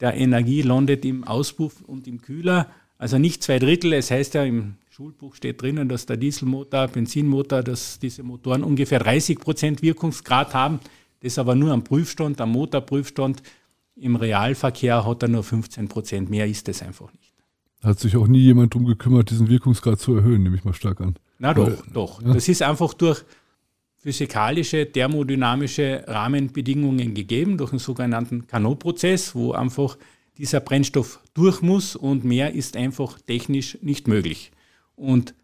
der 0.00 0.14
Energie 0.14 0.62
landet 0.62 1.04
im 1.04 1.24
Auspuff 1.24 1.82
und 1.86 2.06
im 2.06 2.20
Kühler. 2.20 2.70
Also 2.98 3.18
nicht 3.18 3.42
zwei 3.42 3.58
Drittel. 3.58 3.92
Es 3.92 4.10
heißt 4.10 4.34
ja 4.34 4.44
im 4.44 4.74
Schulbuch 4.90 5.34
steht 5.34 5.60
drinnen, 5.60 5.88
dass 5.88 6.06
der 6.06 6.16
Dieselmotor, 6.16 6.88
Benzinmotor, 6.88 7.62
dass 7.62 7.98
diese 7.98 8.22
Motoren 8.22 8.64
ungefähr 8.64 8.98
30 8.98 9.38
Prozent 9.38 9.82
Wirkungsgrad 9.82 10.54
haben. 10.54 10.80
Das 11.20 11.38
aber 11.38 11.54
nur 11.54 11.72
am 11.72 11.84
Prüfstand, 11.84 12.40
am 12.40 12.52
Motorprüfstand. 12.52 13.42
Im 13.96 14.16
Realverkehr 14.16 15.06
hat 15.06 15.22
er 15.22 15.28
nur 15.28 15.42
15 15.42 15.88
Prozent. 15.88 16.30
Mehr 16.30 16.46
ist 16.46 16.68
es 16.68 16.82
einfach 16.82 17.12
nicht. 17.12 17.34
Hat 17.82 18.00
sich 18.00 18.16
auch 18.16 18.26
nie 18.26 18.40
jemand 18.40 18.74
darum 18.74 18.86
gekümmert, 18.86 19.30
diesen 19.30 19.48
Wirkungsgrad 19.48 20.00
zu 20.00 20.16
erhöhen, 20.16 20.42
nehme 20.42 20.56
ich 20.56 20.64
mal 20.64 20.74
stark 20.74 21.00
an. 21.00 21.16
Na 21.38 21.52
doch, 21.52 21.66
Weil, 21.66 21.78
doch. 21.92 22.22
Ja? 22.22 22.32
Das 22.32 22.48
ist 22.48 22.62
einfach 22.62 22.94
durch 22.94 23.22
physikalische, 24.06 24.92
thermodynamische 24.92 26.04
Rahmenbedingungen 26.06 27.12
gegeben, 27.12 27.58
durch 27.58 27.72
einen 27.72 27.80
sogenannten 27.80 28.46
Carnot-Prozess, 28.46 29.34
wo 29.34 29.50
einfach 29.50 29.98
dieser 30.38 30.60
Brennstoff 30.60 31.18
durch 31.34 31.60
muss 31.60 31.96
und 31.96 32.22
mehr 32.22 32.54
ist 32.54 32.76
einfach 32.76 33.20
technisch 33.20 33.76
nicht 33.82 34.06
möglich. 34.06 34.52
Und 34.94 35.34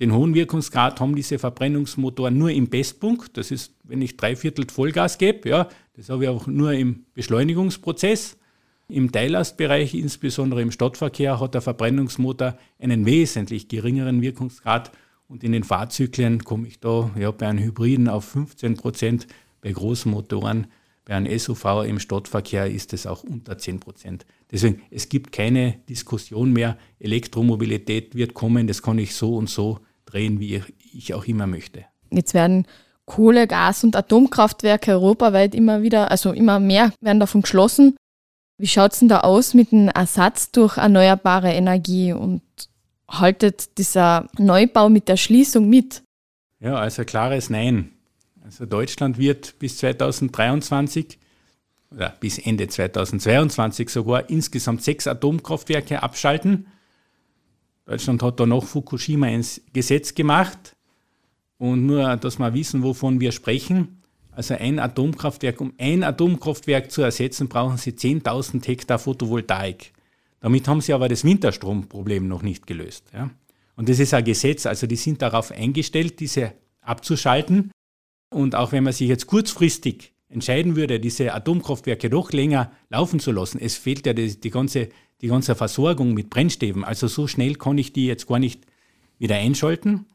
den 0.00 0.12
hohen 0.12 0.34
Wirkungsgrad 0.34 0.98
haben 0.98 1.14
diese 1.14 1.38
Verbrennungsmotoren 1.38 2.36
nur 2.36 2.50
im 2.50 2.68
Bestpunkt. 2.68 3.36
Das 3.36 3.52
ist, 3.52 3.76
wenn 3.84 4.02
ich 4.02 4.16
drei 4.16 4.34
Viertel 4.34 4.66
Vollgas 4.68 5.16
gebe. 5.16 5.48
Ja, 5.48 5.68
das 5.94 6.08
habe 6.08 6.24
ich 6.24 6.30
auch 6.30 6.48
nur 6.48 6.72
im 6.72 7.04
Beschleunigungsprozess. 7.14 8.38
Im 8.88 9.12
Teillastbereich, 9.12 9.94
insbesondere 9.94 10.62
im 10.62 10.72
Stadtverkehr, 10.72 11.38
hat 11.38 11.54
der 11.54 11.60
Verbrennungsmotor 11.60 12.58
einen 12.80 13.06
wesentlich 13.06 13.68
geringeren 13.68 14.20
Wirkungsgrad 14.20 14.90
und 15.30 15.44
in 15.44 15.52
den 15.52 15.62
Fahrzyklen 15.62 16.42
komme 16.42 16.66
ich 16.66 16.80
da 16.80 17.10
ja, 17.16 17.30
bei 17.30 17.46
einem 17.46 17.62
Hybriden 17.64 18.08
auf 18.08 18.24
15 18.24 18.76
Prozent, 18.76 19.26
bei 19.62 19.70
großen 19.70 20.10
Motoren, 20.10 20.66
bei 21.04 21.14
einem 21.14 21.38
SUV 21.38 21.84
im 21.86 22.00
Stadtverkehr 22.00 22.66
ist 22.66 22.92
es 22.92 23.06
auch 23.06 23.22
unter 23.22 23.56
10 23.56 23.78
Prozent. 23.78 24.26
Deswegen, 24.50 24.82
es 24.90 25.08
gibt 25.08 25.30
keine 25.32 25.76
Diskussion 25.88 26.52
mehr. 26.52 26.76
Elektromobilität 26.98 28.16
wird 28.16 28.34
kommen, 28.34 28.66
das 28.66 28.82
kann 28.82 28.98
ich 28.98 29.14
so 29.14 29.36
und 29.36 29.48
so 29.48 29.78
drehen, 30.04 30.40
wie 30.40 30.62
ich 30.92 31.14
auch 31.14 31.24
immer 31.24 31.46
möchte. 31.46 31.84
Jetzt 32.10 32.34
werden 32.34 32.66
Kohle, 33.06 33.46
Gas 33.46 33.84
und 33.84 33.94
Atomkraftwerke 33.94 34.92
europaweit 34.92 35.54
immer 35.54 35.82
wieder, 35.82 36.10
also 36.10 36.32
immer 36.32 36.58
mehr 36.58 36.92
werden 37.00 37.20
davon 37.20 37.42
geschlossen. 37.42 37.96
Wie 38.58 38.66
schaut 38.66 38.92
es 38.92 38.98
denn 38.98 39.08
da 39.08 39.20
aus 39.20 39.54
mit 39.54 39.70
dem 39.70 39.88
Ersatz 39.88 40.50
durch 40.50 40.76
erneuerbare 40.76 41.52
Energie 41.52 42.12
und 42.12 42.42
haltet 43.10 43.78
dieser 43.78 44.28
Neubau 44.38 44.88
mit 44.88 45.08
der 45.08 45.16
Schließung 45.16 45.68
mit? 45.68 46.02
Ja, 46.60 46.76
also 46.76 47.04
klares 47.04 47.50
Nein. 47.50 47.90
Also 48.44 48.66
Deutschland 48.66 49.18
wird 49.18 49.58
bis 49.58 49.78
2023 49.78 51.18
oder 51.90 52.16
bis 52.20 52.38
Ende 52.38 52.68
2022 52.68 53.90
sogar 53.90 54.30
insgesamt 54.30 54.82
sechs 54.82 55.06
Atomkraftwerke 55.06 56.02
abschalten. 56.02 56.66
Deutschland 57.84 58.22
hat 58.22 58.38
da 58.38 58.46
noch 58.46 58.64
Fukushima 58.64 59.28
ins 59.28 59.60
Gesetz 59.72 60.14
gemacht. 60.14 60.76
Und 61.58 61.86
nur, 61.86 62.16
dass 62.16 62.38
wir 62.38 62.54
wissen, 62.54 62.82
wovon 62.82 63.20
wir 63.20 63.32
sprechen. 63.32 64.00
Also 64.32 64.54
ein 64.54 64.78
Atomkraftwerk, 64.78 65.60
um 65.60 65.74
ein 65.78 66.04
Atomkraftwerk 66.04 66.90
zu 66.90 67.02
ersetzen, 67.02 67.48
brauchen 67.48 67.76
Sie 67.76 67.90
10.000 67.90 68.66
Hektar 68.66 68.98
Photovoltaik. 68.98 69.92
Damit 70.40 70.66
haben 70.66 70.80
sie 70.80 70.92
aber 70.92 71.08
das 71.08 71.24
Winterstromproblem 71.24 72.26
noch 72.26 72.42
nicht 72.42 72.66
gelöst. 72.66 73.06
Ja. 73.12 73.30
Und 73.76 73.88
das 73.88 73.98
ist 73.98 74.12
ein 74.14 74.24
Gesetz, 74.24 74.66
also 74.66 74.86
die 74.86 74.96
sind 74.96 75.22
darauf 75.22 75.52
eingestellt, 75.52 76.20
diese 76.20 76.52
abzuschalten. 76.80 77.70
Und 78.30 78.54
auch 78.54 78.72
wenn 78.72 78.84
man 78.84 78.92
sich 78.92 79.08
jetzt 79.08 79.26
kurzfristig 79.26 80.12
entscheiden 80.28 80.76
würde, 80.76 81.00
diese 81.00 81.34
Atomkraftwerke 81.34 82.08
doch 82.08 82.32
länger 82.32 82.70
laufen 82.88 83.20
zu 83.20 83.32
lassen, 83.32 83.58
es 83.60 83.76
fehlt 83.76 84.06
ja 84.06 84.12
die, 84.12 84.40
die, 84.40 84.50
ganze, 84.50 84.88
die 85.20 85.28
ganze 85.28 85.54
Versorgung 85.54 86.14
mit 86.14 86.30
Brennstäben. 86.30 86.84
Also 86.84 87.08
so 87.08 87.26
schnell 87.26 87.56
kann 87.56 87.78
ich 87.78 87.92
die 87.92 88.06
jetzt 88.06 88.26
gar 88.26 88.38
nicht 88.38 88.64
wieder 89.18 89.36
einschalten. 89.36 90.06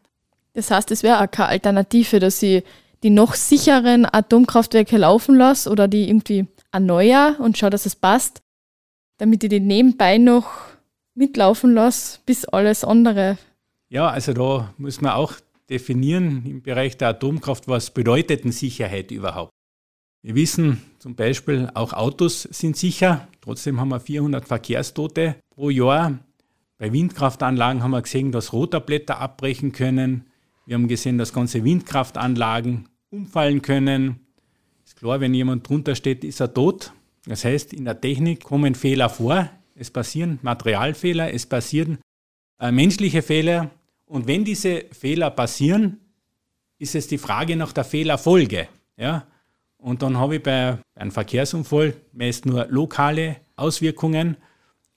Das 0.54 0.72
heißt, 0.72 0.90
es 0.92 1.04
wäre 1.04 1.22
auch 1.22 1.30
keine 1.30 1.50
Alternative, 1.50 2.20
dass 2.20 2.40
sie 2.40 2.64
die 3.04 3.10
noch 3.10 3.36
sicheren 3.36 4.06
Atomkraftwerke 4.06 4.98
laufen 4.98 5.36
lasse 5.36 5.70
oder 5.70 5.88
die 5.88 6.08
irgendwie 6.08 6.48
erneuere 6.72 7.36
und 7.40 7.58
schaue, 7.58 7.70
dass 7.70 7.86
es 7.86 7.96
passt 7.96 8.42
damit 9.18 9.44
ich 9.44 9.50
die 9.50 9.60
nebenbei 9.60 10.18
noch 10.18 10.50
mitlaufen 11.14 11.74
lasse, 11.74 12.20
bis 12.26 12.46
alles 12.46 12.84
andere. 12.84 13.38
Ja, 13.90 14.10
also 14.10 14.34
da 14.34 14.74
muss 14.78 15.02
man 15.02 15.14
auch 15.14 15.34
definieren 15.70 16.46
im 16.46 16.62
Bereich 16.62 16.98
der 16.98 17.10
Atomkraft, 17.10 17.68
was 17.68 17.92
bedeutet 17.92 18.44
denn 18.44 18.52
Sicherheit 18.52 19.12
überhaupt? 19.12 19.52
Wir 20.22 20.36
wissen 20.36 20.82
zum 20.98 21.16
Beispiel, 21.16 21.70
auch 21.76 21.94
Autos 21.94 22.44
sind 22.44 22.78
sicher. 22.78 23.28
Trotzdem 23.42 23.80
haben 23.80 23.90
wir 23.90 24.00
400 24.00 24.48
Verkehrstote 24.48 25.36
pro 25.52 25.70
Jahr. 25.70 26.18
Bei 26.78 26.92
Windkraftanlagen 26.92 27.84
haben 27.84 27.92
wir 27.92 28.02
gesehen, 28.02 28.32
dass 28.32 28.52
Rotorblätter 28.52 29.20
abbrechen 29.20 29.72
können. 29.72 30.26
Wir 30.66 30.76
haben 30.76 30.88
gesehen, 30.88 31.20
dass 31.20 31.32
ganze 31.32 31.64
Windkraftanlagen 31.64 32.90
umfallen 33.12 33.62
können. 33.62 34.20
Ist 34.84 34.98
klar, 34.98 35.20
wenn 35.20 35.34
jemand 35.34 35.70
drunter 35.70 35.94
steht, 35.94 36.24
ist 36.24 36.40
er 36.40 36.54
tot. 36.54 36.92
Das 37.26 37.44
heißt, 37.44 37.74
in 37.74 37.86
der 37.86 38.00
Technik 38.00 38.44
kommen 38.44 38.76
Fehler 38.76 39.10
vor, 39.10 39.50
es 39.76 39.92
passieren 39.92 40.40
Materialfehler, 40.42 41.34
es 41.34 41.46
passieren 41.46 41.98
äh, 42.60 42.72
menschliche 42.72 43.22
Fehler. 43.22 43.72
Und 44.06 44.28
wenn 44.28 44.46
diese 44.46 44.86
Fehler 44.92 45.32
passieren, 45.32 46.00
ist 46.78 46.96
es 46.96 47.08
die 47.08 47.18
Frage 47.18 47.56
nach 47.56 47.74
der 47.74 47.84
Fehlerfolge. 47.84 48.68
Ja? 48.98 49.26
Und 49.78 50.02
dann 50.02 50.18
habe 50.18 50.38
ich 50.38 50.44
bei 50.44 50.78
einem 50.96 51.12
Verkehrsunfall 51.12 51.94
meist 52.14 52.46
nur 52.46 52.68
lokale 52.70 53.38
Auswirkungen. 53.56 54.38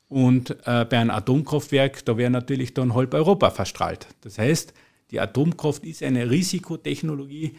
Und 0.08 0.50
äh, 0.64 0.84
bei 0.84 0.98
einem 0.98 1.10
Atomkraftwerk, 1.10 2.04
da 2.04 2.16
wäre 2.16 2.30
natürlich 2.30 2.72
dann 2.72 2.94
halb 2.94 3.12
Europa 3.14 3.50
verstrahlt. 3.50 4.06
Das 4.22 4.38
heißt, 4.38 4.72
die 5.10 5.20
Atomkraft 5.20 5.84
ist 5.84 6.02
eine 6.02 6.30
Risikotechnologie, 6.30 7.56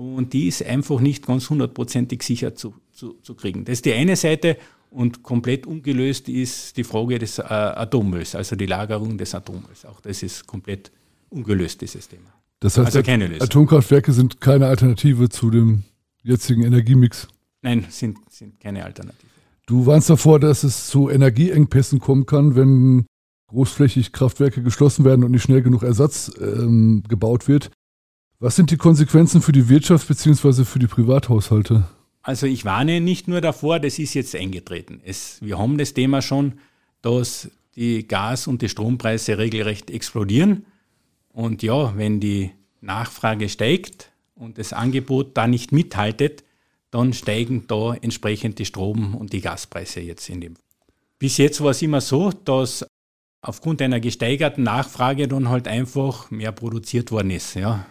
und 0.00 0.32
die 0.32 0.48
ist 0.48 0.64
einfach 0.64 1.00
nicht 1.00 1.26
ganz 1.26 1.50
hundertprozentig 1.50 2.22
sicher 2.22 2.54
zu, 2.54 2.74
zu, 2.90 3.18
zu 3.22 3.34
kriegen. 3.34 3.66
Das 3.66 3.74
ist 3.74 3.84
die 3.84 3.92
eine 3.92 4.16
Seite 4.16 4.56
und 4.88 5.22
komplett 5.22 5.66
ungelöst 5.66 6.28
ist 6.30 6.76
die 6.78 6.84
Frage 6.84 7.18
des 7.18 7.38
äh, 7.38 7.42
Atommülls, 7.42 8.34
also 8.34 8.56
die 8.56 8.64
Lagerung 8.64 9.18
des 9.18 9.34
Atommülls. 9.34 9.84
Auch 9.84 10.00
das 10.00 10.22
ist 10.22 10.46
komplett 10.46 10.90
ungelöst, 11.28 11.82
dieses 11.82 12.08
Thema. 12.08 12.32
Das 12.60 12.78
heißt, 12.78 12.86
also 12.86 13.02
keine 13.02 13.26
Lösung. 13.26 13.42
Atomkraftwerke 13.42 14.12
sind 14.12 14.40
keine 14.40 14.66
Alternative 14.68 15.28
zu 15.28 15.50
dem 15.50 15.84
jetzigen 16.22 16.62
Energiemix? 16.64 17.28
Nein, 17.60 17.84
sind, 17.90 18.18
sind 18.30 18.58
keine 18.58 18.84
Alternative. 18.84 19.28
Du 19.66 19.84
warnst 19.84 20.08
davor, 20.08 20.40
dass 20.40 20.64
es 20.64 20.88
zu 20.88 21.10
Energieengpässen 21.10 22.00
kommen 22.00 22.24
kann, 22.24 22.56
wenn 22.56 23.04
großflächig 23.48 24.12
Kraftwerke 24.12 24.62
geschlossen 24.62 25.04
werden 25.04 25.24
und 25.24 25.32
nicht 25.32 25.42
schnell 25.42 25.62
genug 25.62 25.82
Ersatz 25.82 26.32
ähm, 26.40 27.02
gebaut 27.06 27.48
wird. 27.48 27.70
Was 28.42 28.56
sind 28.56 28.70
die 28.70 28.78
Konsequenzen 28.78 29.42
für 29.42 29.52
die 29.52 29.68
Wirtschaft 29.68 30.08
bzw. 30.08 30.64
für 30.64 30.78
die 30.78 30.86
Privathaushalte? 30.86 31.84
Also 32.22 32.46
ich 32.46 32.64
warne 32.64 33.02
nicht 33.02 33.28
nur 33.28 33.42
davor, 33.42 33.78
das 33.80 33.98
ist 33.98 34.14
jetzt 34.14 34.34
eingetreten. 34.34 35.02
Es, 35.04 35.42
wir 35.42 35.58
haben 35.58 35.76
das 35.76 35.92
Thema 35.92 36.22
schon, 36.22 36.54
dass 37.02 37.50
die 37.76 38.08
Gas- 38.08 38.46
und 38.46 38.62
die 38.62 38.70
Strompreise 38.70 39.36
regelrecht 39.36 39.90
explodieren. 39.90 40.64
Und 41.34 41.62
ja, 41.62 41.94
wenn 41.98 42.18
die 42.18 42.52
Nachfrage 42.80 43.50
steigt 43.50 44.10
und 44.34 44.56
das 44.56 44.72
Angebot 44.72 45.36
da 45.36 45.46
nicht 45.46 45.72
mithaltet, 45.72 46.42
dann 46.90 47.12
steigen 47.12 47.66
da 47.66 47.92
entsprechend 47.94 48.58
die 48.58 48.64
Strom- 48.64 49.14
und 49.14 49.34
die 49.34 49.42
Gaspreise 49.42 50.00
jetzt 50.00 50.30
in 50.30 50.40
dem. 50.40 50.54
Bis 51.18 51.36
jetzt 51.36 51.60
war 51.60 51.72
es 51.72 51.82
immer 51.82 52.00
so, 52.00 52.30
dass 52.30 52.86
aufgrund 53.42 53.82
einer 53.82 54.00
gesteigerten 54.00 54.64
Nachfrage 54.64 55.28
dann 55.28 55.50
halt 55.50 55.68
einfach 55.68 56.30
mehr 56.30 56.52
produziert 56.52 57.10
worden 57.10 57.32
ist. 57.32 57.54
Ja. 57.54 57.84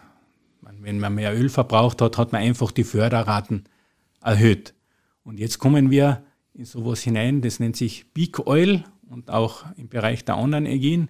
Wenn 0.81 0.99
man 0.99 1.15
mehr 1.15 1.35
Öl 1.35 1.49
verbraucht 1.49 2.01
hat, 2.01 2.17
hat 2.17 2.31
man 2.31 2.41
einfach 2.41 2.71
die 2.71 2.83
Förderraten 2.83 3.65
erhöht. 4.21 4.73
Und 5.23 5.39
jetzt 5.39 5.59
kommen 5.59 5.91
wir 5.91 6.23
in 6.53 6.65
sowas 6.65 7.01
hinein, 7.01 7.41
das 7.41 7.59
nennt 7.59 7.75
sich 7.75 8.13
Peak 8.13 8.47
Oil 8.47 8.83
und 9.09 9.29
auch 9.29 9.65
im 9.77 9.89
Bereich 9.89 10.25
der 10.25 10.35
anderen 10.35 10.65
Energien. 10.65 11.09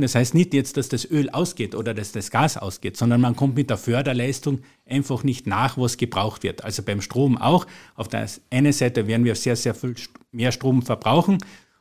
Das 0.00 0.14
heißt 0.14 0.34
nicht 0.34 0.54
jetzt, 0.54 0.76
dass 0.76 0.88
das 0.88 1.10
Öl 1.10 1.28
ausgeht 1.30 1.74
oder 1.74 1.92
dass 1.92 2.12
das 2.12 2.30
Gas 2.30 2.56
ausgeht, 2.56 2.96
sondern 2.96 3.20
man 3.20 3.36
kommt 3.36 3.56
mit 3.56 3.70
der 3.70 3.76
Förderleistung 3.76 4.60
einfach 4.86 5.22
nicht 5.22 5.46
nach, 5.46 5.76
was 5.76 5.96
gebraucht 5.96 6.42
wird. 6.42 6.64
Also 6.64 6.82
beim 6.82 7.00
Strom 7.00 7.36
auch. 7.36 7.66
Auf 7.94 8.08
der 8.08 8.26
einen 8.50 8.72
Seite 8.72 9.06
werden 9.06 9.24
wir 9.24 9.34
sehr, 9.34 9.56
sehr 9.56 9.74
viel 9.74 9.94
mehr 10.32 10.52
Strom 10.52 10.82
verbrauchen 10.82 11.38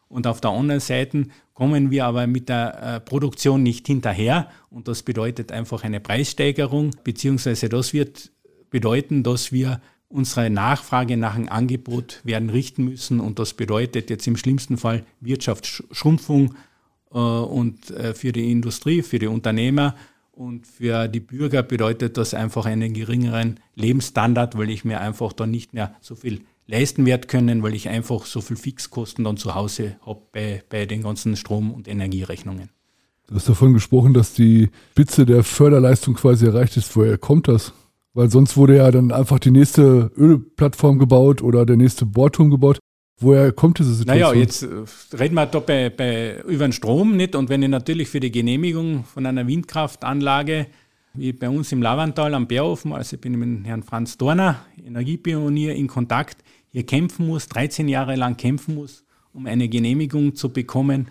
und 0.09 0.25
auf 0.25 0.41
der 0.41 0.51
anderen 0.51 0.81
Seite 0.81 1.27
kommen 1.53 1.91
wir 1.91 2.05
aber 2.05 2.25
mit 2.25 2.49
der 2.49 2.95
äh, 2.95 2.99
Produktion 2.99 3.61
nicht 3.63 3.87
hinterher. 3.87 4.49
Und 4.69 4.87
das 4.87 5.03
bedeutet 5.03 5.51
einfach 5.51 5.83
eine 5.83 5.99
Preissteigerung, 5.99 6.91
beziehungsweise 7.03 7.69
das 7.69 7.93
wird 7.93 8.31
bedeuten, 8.71 9.23
dass 9.23 9.51
wir 9.51 9.79
unsere 10.07 10.49
Nachfrage 10.49 11.15
nach 11.15 11.35
einem 11.35 11.49
Angebot 11.49 12.21
werden 12.23 12.49
richten 12.49 12.85
müssen. 12.85 13.19
Und 13.19 13.37
das 13.37 13.53
bedeutet 13.53 14.09
jetzt 14.09 14.25
im 14.25 14.35
schlimmsten 14.35 14.77
Fall 14.77 15.05
Wirtschaftsschrumpfung 15.21 16.55
äh, 17.13 17.17
und 17.17 17.91
äh, 17.91 18.15
für 18.15 18.31
die 18.31 18.51
Industrie, 18.51 19.03
für 19.03 19.19
die 19.19 19.27
Unternehmer. 19.27 19.95
Und 20.31 20.65
für 20.65 21.07
die 21.07 21.19
Bürger 21.19 21.61
bedeutet 21.61 22.17
das 22.17 22.33
einfach 22.33 22.65
einen 22.65 22.93
geringeren 22.93 23.59
Lebensstandard, 23.75 24.57
weil 24.57 24.69
ich 24.69 24.85
mir 24.85 25.01
einfach 25.01 25.33
dann 25.33 25.51
nicht 25.51 25.73
mehr 25.73 25.93
so 25.99 26.15
viel 26.15 26.41
leisten 26.69 27.05
werde 27.05 27.27
können, 27.27 27.63
weil 27.63 27.73
ich 27.73 27.89
einfach 27.89 28.25
so 28.25 28.41
viel 28.41 28.55
Fixkosten 28.55 29.25
dann 29.25 29.38
zu 29.38 29.55
Hause 29.55 29.97
habe 30.05 30.21
bei, 30.31 30.63
bei 30.69 30.85
den 30.85 31.01
ganzen 31.01 31.35
Strom- 31.35 31.73
und 31.73 31.88
Energierechnungen. 31.88 32.69
Du 33.27 33.35
hast 33.35 33.49
davon 33.49 33.73
gesprochen, 33.73 34.13
dass 34.13 34.33
die 34.33 34.69
Spitze 34.91 35.25
der 35.25 35.43
Förderleistung 35.43 36.15
quasi 36.15 36.45
erreicht 36.45 36.77
ist. 36.77 36.95
Woher 36.95 37.17
kommt 37.17 37.47
das? 37.47 37.73
Weil 38.13 38.29
sonst 38.31 38.57
wurde 38.57 38.77
ja 38.77 38.89
dann 38.89 39.11
einfach 39.11 39.39
die 39.39 39.51
nächste 39.51 40.11
Ölplattform 40.17 40.97
gebaut 40.97 41.41
oder 41.41 41.65
der 41.65 41.77
nächste 41.77 42.05
Bohrturm 42.05 42.49
gebaut. 42.49 42.79
Woher 43.19 43.51
kommt 43.51 43.79
diese 43.79 43.93
Situation? 43.93 44.29
Naja, 44.29 44.39
jetzt 44.39 44.63
äh, 44.63 45.17
reden 45.17 45.35
wir 45.35 45.45
da 45.45 45.59
bei, 45.59 45.89
bei, 45.89 46.41
über 46.47 46.67
den 46.67 46.71
Strom 46.71 47.17
nicht. 47.17 47.35
Und 47.35 47.49
wenn 47.49 47.61
ich 47.61 47.69
natürlich 47.69 48.07
für 48.07 48.19
die 48.19 48.31
Genehmigung 48.31 49.03
von 49.03 49.25
einer 49.25 49.45
Windkraftanlage, 49.45 50.67
wie 51.13 51.33
bei 51.33 51.49
uns 51.49 51.71
im 51.71 51.81
Lavantal 51.81 52.33
am 52.33 52.47
Bärhofen, 52.47 52.93
also 52.93 53.15
ich 53.15 53.21
bin 53.21 53.38
mit 53.38 53.67
Herrn 53.67 53.83
Franz 53.83 54.17
Dorner, 54.17 54.65
Energiepionier, 54.83 55.75
in 55.75 55.88
Kontakt, 55.88 56.38
hier 56.71 56.85
kämpfen 56.85 57.27
muss, 57.27 57.47
13 57.47 57.88
Jahre 57.88 58.15
lang 58.15 58.38
kämpfen 58.38 58.75
muss, 58.75 59.03
um 59.33 59.45
eine 59.45 59.69
Genehmigung 59.69 60.35
zu 60.35 60.49
bekommen, 60.49 61.09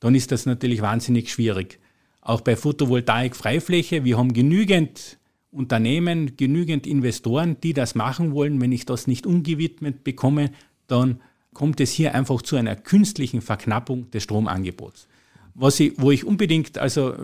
dann 0.00 0.14
ist 0.14 0.32
das 0.32 0.46
natürlich 0.46 0.82
wahnsinnig 0.82 1.30
schwierig. 1.30 1.78
Auch 2.20 2.40
bei 2.40 2.56
Photovoltaik-Freifläche, 2.56 4.04
wir 4.04 4.18
haben 4.18 4.32
genügend 4.32 5.18
Unternehmen, 5.50 6.36
genügend 6.36 6.86
Investoren, 6.86 7.56
die 7.62 7.72
das 7.72 7.94
machen 7.94 8.32
wollen. 8.32 8.60
Wenn 8.60 8.72
ich 8.72 8.86
das 8.86 9.06
nicht 9.06 9.26
ungewidmet 9.26 10.04
bekomme, 10.04 10.52
dann 10.86 11.20
kommt 11.52 11.80
es 11.80 11.90
hier 11.90 12.14
einfach 12.14 12.42
zu 12.42 12.56
einer 12.56 12.76
künstlichen 12.76 13.40
Verknappung 13.40 14.10
des 14.10 14.22
Stromangebots. 14.22 15.08
Was 15.54 15.80
ich, 15.80 15.94
wo 15.96 16.10
ich 16.10 16.24
unbedingt 16.24 16.78
also 16.78 17.14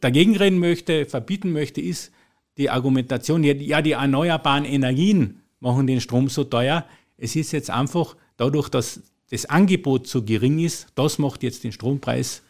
dagegen 0.00 0.36
reden 0.36 0.58
möchte, 0.58 1.06
verbieten 1.06 1.52
möchte, 1.52 1.80
ist 1.80 2.12
die 2.58 2.68
Argumentation, 2.68 3.42
ja, 3.44 3.80
die 3.80 3.92
erneuerbaren 3.92 4.66
Energien 4.66 5.40
machen 5.60 5.86
den 5.86 6.00
Strom 6.00 6.28
so 6.28 6.44
teuer. 6.44 6.84
Es 7.22 7.36
ist 7.36 7.52
jetzt 7.52 7.70
einfach 7.70 8.16
dadurch, 8.36 8.68
dass 8.68 9.00
das 9.30 9.46
Angebot 9.46 10.08
so 10.08 10.24
gering 10.24 10.58
ist, 10.58 10.88
das 10.96 11.20
macht 11.20 11.44
jetzt 11.44 11.62
den 11.62 11.70
Strompreis 11.70 12.42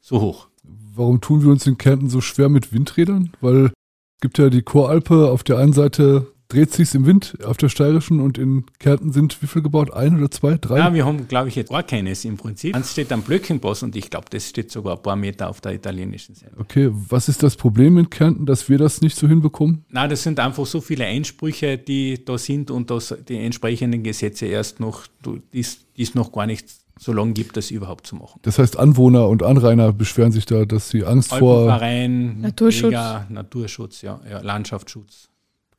so 0.00 0.20
hoch. 0.20 0.46
Warum 0.62 1.20
tun 1.20 1.42
wir 1.42 1.50
uns 1.50 1.66
in 1.66 1.76
Kärnten 1.76 2.08
so 2.08 2.20
schwer 2.20 2.48
mit 2.48 2.72
Windrädern? 2.72 3.32
Weil 3.40 3.66
es 3.66 3.72
gibt 4.20 4.38
ja 4.38 4.48
die 4.48 4.62
Choralpe 4.62 5.28
auf 5.28 5.42
der 5.42 5.58
einen 5.58 5.72
Seite 5.72 6.31
dreht 6.52 6.72
sich 6.72 6.94
im 6.94 7.06
Wind 7.06 7.38
auf 7.44 7.56
der 7.56 7.68
Steirischen 7.68 8.20
und 8.20 8.36
in 8.36 8.66
Kärnten 8.78 9.12
sind 9.12 9.40
wie 9.42 9.46
viel 9.46 9.62
gebaut? 9.62 9.92
Ein 9.92 10.18
oder 10.18 10.30
zwei, 10.30 10.58
drei? 10.58 10.78
Ja, 10.78 10.92
wir 10.92 11.06
haben, 11.06 11.26
glaube 11.26 11.48
ich, 11.48 11.54
jetzt 11.54 11.70
gar 11.70 11.82
keines 11.82 12.24
im 12.24 12.36
Prinzip. 12.36 12.76
Eins 12.76 12.92
steht 12.92 13.10
am 13.12 13.22
Blöckenboss 13.22 13.82
und 13.82 13.96
ich 13.96 14.10
glaube, 14.10 14.26
das 14.30 14.48
steht 14.48 14.70
sogar 14.70 14.96
ein 14.96 15.02
paar 15.02 15.16
Meter 15.16 15.48
auf 15.48 15.60
der 15.60 15.72
italienischen 15.72 16.34
Seite. 16.34 16.52
Okay, 16.58 16.90
was 16.92 17.28
ist 17.28 17.42
das 17.42 17.56
Problem 17.56 17.96
in 17.96 18.10
Kärnten, 18.10 18.44
dass 18.44 18.68
wir 18.68 18.76
das 18.76 19.00
nicht 19.00 19.16
so 19.16 19.26
hinbekommen? 19.26 19.84
Na, 19.88 20.06
das 20.06 20.22
sind 20.22 20.38
einfach 20.38 20.66
so 20.66 20.80
viele 20.80 21.06
Einsprüche, 21.06 21.78
die 21.78 22.22
da 22.22 22.36
sind 22.36 22.70
und 22.70 22.90
dass 22.90 23.14
die 23.28 23.38
entsprechenden 23.38 24.02
Gesetze 24.02 24.46
erst 24.46 24.78
noch, 24.78 25.06
die 25.24 25.60
es 25.60 26.14
noch 26.14 26.32
gar 26.32 26.46
nicht 26.46 26.66
so 26.98 27.12
lange 27.12 27.32
gibt, 27.32 27.56
das 27.56 27.70
überhaupt 27.70 28.06
zu 28.06 28.16
machen. 28.16 28.38
Das 28.42 28.58
heißt, 28.58 28.78
Anwohner 28.78 29.28
und 29.28 29.42
Anrainer 29.42 29.92
beschweren 29.92 30.32
sich 30.32 30.44
da, 30.44 30.66
dass 30.66 30.90
sie 30.90 31.04
Angst 31.04 31.34
vor 31.34 31.66
Naturschutz, 31.80 32.90
Mega, 32.90 33.26
Naturschutz, 33.30 34.02
ja, 34.02 34.20
ja, 34.30 34.40
Landschaftsschutz. 34.40 35.30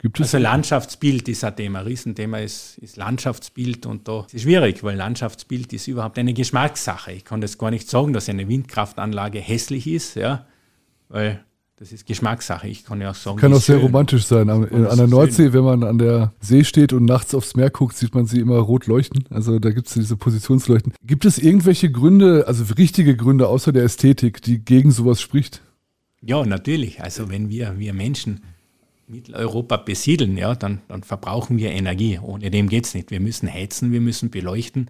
Gibt 0.04 0.20
es 0.20 0.36
also 0.36 0.44
Landschaftsbild 0.44 1.30
ist 1.30 1.46
ein 1.46 1.56
Thema. 1.56 1.80
Ein 1.80 1.86
Riesenthema 1.86 2.40
ist, 2.40 2.78
ist 2.80 2.98
Landschaftsbild 2.98 3.86
und 3.86 4.06
da 4.06 4.26
ist 4.26 4.34
es 4.34 4.42
schwierig, 4.42 4.84
weil 4.84 4.98
Landschaftsbild 4.98 5.72
ist 5.72 5.88
überhaupt 5.88 6.20
eine 6.20 6.34
Geschmackssache. 6.34 7.14
Ich 7.14 7.24
kann 7.24 7.40
das 7.40 7.58
gar 7.58 7.72
nicht 7.72 7.90
sagen, 7.90 8.12
dass 8.12 8.28
eine 8.28 8.50
Windkraftanlage 8.50 9.40
hässlich 9.40 9.88
ist, 9.88 10.16
ja, 10.16 10.46
weil 11.08 11.40
das 11.78 11.94
ist 11.94 12.06
Geschmackssache. 12.06 12.68
Ich 12.68 12.84
kann 12.84 13.00
ja 13.00 13.12
auch 13.12 13.16
sagen, 13.16 13.38
kann 13.38 13.54
auch 13.54 13.62
sehr 13.62 13.78
schön. 13.78 13.86
romantisch 13.86 14.26
sein. 14.26 14.50
An, 14.50 14.66
an 14.66 14.98
der 14.98 15.08
Nordsee, 15.08 15.44
schön. 15.44 15.54
wenn 15.54 15.64
man 15.64 15.84
an 15.86 15.98
der 15.98 16.34
See 16.42 16.66
steht 16.66 16.92
und 16.92 17.06
nachts 17.06 17.34
aufs 17.34 17.56
Meer 17.56 17.70
guckt, 17.70 17.96
sieht 17.96 18.14
man 18.14 18.26
sie 18.26 18.42
immer 18.42 18.58
rot 18.58 18.88
leuchten. 18.88 19.24
Also 19.30 19.58
da 19.58 19.70
gibt 19.72 19.88
es 19.88 19.94
diese 19.94 20.18
Positionsleuchten. 20.18 20.92
Gibt 21.06 21.24
es 21.24 21.38
irgendwelche 21.38 21.90
Gründe, 21.90 22.44
also 22.46 22.66
richtige 22.74 23.16
Gründe 23.16 23.48
außer 23.48 23.72
der 23.72 23.86
Ästhetik, 23.86 24.42
die 24.42 24.60
gegen 24.60 24.92
sowas 24.92 25.22
spricht? 25.22 25.62
Ja, 26.22 26.46
natürlich. 26.46 27.02
Also 27.02 27.30
wenn 27.30 27.48
wir, 27.48 27.80
wir 27.80 27.94
Menschen 27.94 28.42
Mitteleuropa 29.08 29.78
besiedeln, 29.78 30.38
ja, 30.38 30.56
dann, 30.56 30.82
dann 30.88 31.04
verbrauchen 31.04 31.58
wir 31.58 31.72
Energie. 31.72 32.20
Ohne 32.20 32.50
dem 32.50 32.70
geht 32.70 32.86
es 32.86 32.94
nicht. 32.94 33.12
Wir 33.12 33.20
müssen 33.20 33.52
heizen, 33.52 33.92
wir 33.92 34.02
müssen 34.02 34.30
beleuchten. 34.30 34.90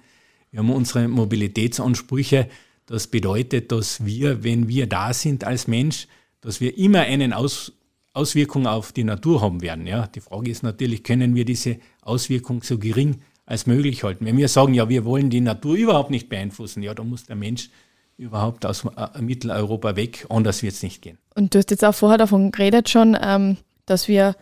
Wir 0.52 0.60
haben 0.60 0.72
unsere 0.72 1.08
Mobilitätsansprüche. 1.08 2.48
Das 2.86 3.08
bedeutet, 3.08 3.72
dass 3.72 4.06
wir, 4.06 4.44
wenn 4.44 4.68
wir 4.68 4.88
da 4.88 5.14
sind 5.14 5.44
als 5.44 5.68
Mensch, 5.68 6.08
dass 6.42 6.62
wir 6.62 6.78
immer 6.78 7.02
eine 7.02 7.36
Aus, 7.36 7.74
Auswirkung 8.14 8.68
auf 8.68 8.92
die 8.92 9.04
Natur 9.04 9.42
haben 9.42 9.62
werden. 9.62 9.88
Ja. 9.88 10.08
Die 10.08 10.22
Frage 10.22 10.52
ist 10.52 10.62
natürlich, 10.62 11.04
können 11.04 11.34
wir 11.36 11.46
diese 11.46 11.78
Auswirkung 12.02 12.62
so 12.62 12.78
gering 12.78 13.22
als 13.46 13.66
möglich 13.66 14.04
halten? 14.04 14.26
Wenn 14.26 14.38
wir 14.38 14.48
sagen, 14.48 14.74
ja, 14.74 14.90
wir 14.90 15.06
wollen 15.06 15.30
die 15.30 15.42
Natur 15.42 15.76
überhaupt 15.76 16.12
nicht 16.12 16.30
beeinflussen, 16.30 16.84
ja, 16.84 16.94
dann 16.94 17.10
muss 17.10 17.26
der 17.26 17.36
Mensch 17.36 17.70
überhaupt 18.18 18.66
aus 18.66 18.86
äh, 18.86 19.22
Mitteleuropa 19.22 19.96
weg, 19.96 20.28
anders 20.30 20.62
wird 20.62 20.74
es 20.74 20.84
nicht 20.84 21.02
gehen. 21.02 21.18
Und 21.36 21.54
du 21.54 21.58
hast 21.58 21.72
jetzt 21.72 21.84
auch 21.84 21.96
vorher 21.96 22.18
davon 22.20 22.52
geredet 22.52 22.90
schon, 22.90 23.18
ähm, 23.20 23.58
dass 23.86 24.08
wir 24.08 24.36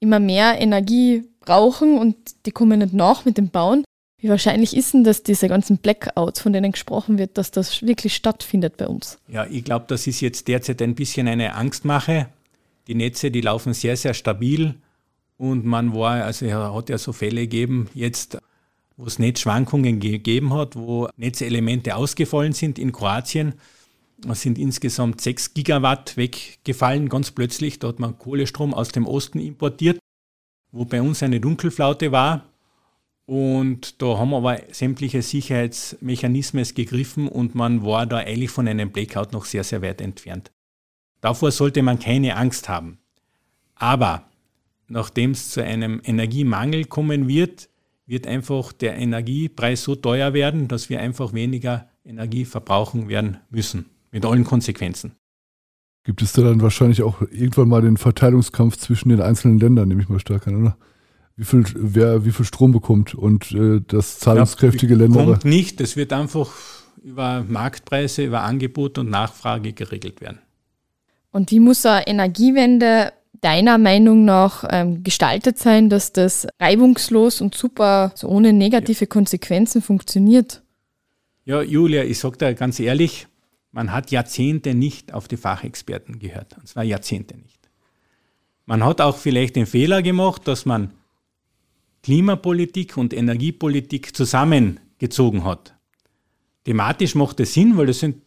immer 0.00 0.20
mehr 0.20 0.60
Energie 0.60 1.24
brauchen 1.40 1.98
und 1.98 2.16
die 2.46 2.50
kommen 2.50 2.78
nicht 2.78 2.92
nach 2.92 3.24
mit 3.24 3.38
dem 3.38 3.48
Bauen. 3.48 3.84
Wie 4.18 4.28
wahrscheinlich 4.28 4.76
ist 4.76 4.94
denn 4.94 5.04
das, 5.04 5.22
diese 5.22 5.48
ganzen 5.48 5.78
Blackouts, 5.78 6.40
von 6.40 6.52
denen 6.52 6.72
gesprochen 6.72 7.18
wird, 7.18 7.36
dass 7.36 7.50
das 7.50 7.82
wirklich 7.82 8.14
stattfindet 8.14 8.76
bei 8.76 8.86
uns? 8.86 9.18
Ja, 9.28 9.46
ich 9.46 9.64
glaube, 9.64 9.84
das 9.88 10.06
ist 10.06 10.20
jetzt 10.20 10.48
derzeit 10.48 10.80
ein 10.80 10.94
bisschen 10.94 11.28
eine 11.28 11.54
Angstmache. 11.54 12.28
Die 12.86 12.94
Netze, 12.94 13.30
die 13.30 13.42
laufen 13.42 13.74
sehr, 13.74 13.96
sehr 13.96 14.14
stabil 14.14 14.76
und 15.36 15.64
man 15.64 15.94
war, 15.94 16.24
also 16.24 16.46
hat 16.50 16.88
ja 16.88 16.98
so 16.98 17.12
Fälle 17.12 17.42
gegeben, 17.42 17.88
jetzt, 17.92 18.38
wo 18.96 19.04
es 19.06 19.18
Netzschwankungen 19.18 20.00
gegeben 20.00 20.54
hat, 20.54 20.76
wo 20.76 21.08
Netzelemente 21.16 21.96
ausgefallen 21.96 22.52
sind 22.52 22.78
in 22.78 22.92
Kroatien 22.92 23.54
sind 24.32 24.58
insgesamt 24.58 25.20
6 25.20 25.52
Gigawatt 25.52 26.16
weggefallen, 26.16 27.10
ganz 27.10 27.30
plötzlich. 27.30 27.78
Da 27.78 27.88
hat 27.88 27.98
man 27.98 28.18
Kohlestrom 28.18 28.72
aus 28.72 28.88
dem 28.88 29.06
Osten 29.06 29.38
importiert, 29.38 29.98
wo 30.72 30.86
bei 30.86 31.02
uns 31.02 31.22
eine 31.22 31.40
Dunkelflaute 31.40 32.10
war. 32.10 32.46
Und 33.26 34.00
da 34.00 34.18
haben 34.18 34.32
aber 34.32 34.60
sämtliche 34.70 35.20
Sicherheitsmechanismen 35.20 36.64
gegriffen 36.74 37.28
und 37.28 37.54
man 37.54 37.84
war 37.84 38.06
da 38.06 38.18
eigentlich 38.18 38.50
von 38.50 38.66
einem 38.66 38.92
Blackout 38.92 39.32
noch 39.32 39.44
sehr, 39.44 39.64
sehr 39.64 39.82
weit 39.82 40.00
entfernt. 40.00 40.50
Davor 41.20 41.50
sollte 41.50 41.82
man 41.82 41.98
keine 41.98 42.36
Angst 42.36 42.68
haben. 42.68 42.98
Aber 43.74 44.30
nachdem 44.88 45.32
es 45.32 45.50
zu 45.50 45.62
einem 45.62 46.00
Energiemangel 46.04 46.84
kommen 46.86 47.28
wird, 47.28 47.68
wird 48.06 48.26
einfach 48.26 48.72
der 48.72 48.96
Energiepreis 48.96 49.82
so 49.82 49.94
teuer 49.94 50.34
werden, 50.34 50.68
dass 50.68 50.90
wir 50.90 51.00
einfach 51.00 51.32
weniger 51.32 51.88
Energie 52.04 52.44
verbrauchen 52.44 53.08
werden 53.08 53.38
müssen 53.50 53.93
mit 54.14 54.24
allen 54.24 54.44
Konsequenzen. 54.44 55.16
Gibt 56.04 56.22
es 56.22 56.32
da 56.32 56.42
dann 56.42 56.62
wahrscheinlich 56.62 57.02
auch 57.02 57.20
irgendwann 57.20 57.68
mal 57.68 57.82
den 57.82 57.96
Verteilungskampf 57.96 58.76
zwischen 58.76 59.08
den 59.08 59.20
einzelnen 59.20 59.58
Ländern, 59.58 59.88
nehme 59.88 60.02
ich 60.02 60.08
mal 60.08 60.20
stark 60.20 60.46
an, 60.46 60.62
oder? 60.62 60.76
Wie 61.36 61.44
viel, 61.44 61.64
wer 61.74 62.24
wie 62.24 62.30
viel 62.30 62.46
Strom 62.46 62.70
bekommt 62.70 63.14
und 63.16 63.50
äh, 63.52 63.80
das 63.84 64.20
zahlungskräftige 64.20 64.94
ja, 64.94 65.00
Länder. 65.00 65.24
Kommt 65.24 65.44
nicht, 65.44 65.80
das 65.80 65.96
wird 65.96 66.12
einfach 66.12 66.52
über 67.02 67.44
Marktpreise, 67.48 68.24
über 68.24 68.42
Angebot 68.42 68.98
und 68.98 69.10
Nachfrage 69.10 69.72
geregelt 69.72 70.20
werden. 70.20 70.38
Und 71.32 71.50
wie 71.50 71.58
muss 71.58 71.84
eine 71.84 72.06
Energiewende 72.06 73.12
deiner 73.40 73.78
Meinung 73.78 74.24
nach 74.24 74.64
ähm, 74.70 75.02
gestaltet 75.02 75.58
sein, 75.58 75.90
dass 75.90 76.12
das 76.12 76.46
reibungslos 76.60 77.40
und 77.40 77.56
super, 77.56 78.12
so 78.14 78.28
ohne 78.28 78.52
negative 78.52 79.06
ja. 79.06 79.06
Konsequenzen 79.06 79.82
funktioniert? 79.82 80.62
Ja, 81.44 81.62
Julia, 81.62 82.04
ich 82.04 82.20
sage 82.20 82.38
dir 82.38 82.54
ganz 82.54 82.78
ehrlich, 82.78 83.26
man 83.74 83.90
hat 83.90 84.12
Jahrzehnte 84.12 84.72
nicht 84.72 85.12
auf 85.12 85.26
die 85.26 85.36
Fachexperten 85.36 86.20
gehört. 86.20 86.56
Und 86.56 86.68
zwar 86.68 86.84
Jahrzehnte 86.84 87.36
nicht. 87.36 87.58
Man 88.66 88.84
hat 88.84 89.00
auch 89.00 89.16
vielleicht 89.16 89.56
den 89.56 89.66
Fehler 89.66 90.00
gemacht, 90.00 90.46
dass 90.46 90.64
man 90.64 90.92
Klimapolitik 92.04 92.96
und 92.96 93.12
Energiepolitik 93.12 94.14
zusammengezogen 94.14 95.44
hat. 95.44 95.74
Thematisch 96.64 97.16
macht 97.16 97.40
es 97.40 97.52
Sinn, 97.52 97.76
weil 97.76 97.86
das 97.86 97.98
sind, 97.98 98.22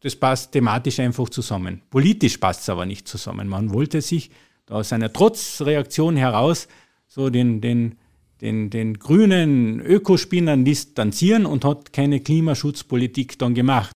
das 0.00 0.14
passt 0.14 0.52
thematisch 0.52 1.00
einfach 1.00 1.28
zusammen. 1.28 1.82
Politisch 1.90 2.38
passt 2.38 2.62
es 2.62 2.68
aber 2.68 2.86
nicht 2.86 3.08
zusammen. 3.08 3.48
Man 3.48 3.74
wollte 3.74 4.00
sich 4.00 4.30
aus 4.70 4.92
einer 4.92 5.12
Trotzreaktion 5.12 6.16
heraus 6.16 6.68
so 7.08 7.30
den, 7.30 7.60
den, 7.60 7.96
den, 8.40 8.70
den 8.70 8.96
grünen 9.00 9.80
Ökospinnern 9.80 10.64
distanzieren 10.64 11.46
und 11.46 11.64
hat 11.64 11.92
keine 11.92 12.20
Klimaschutzpolitik 12.20 13.40
dann 13.40 13.54
gemacht. 13.54 13.93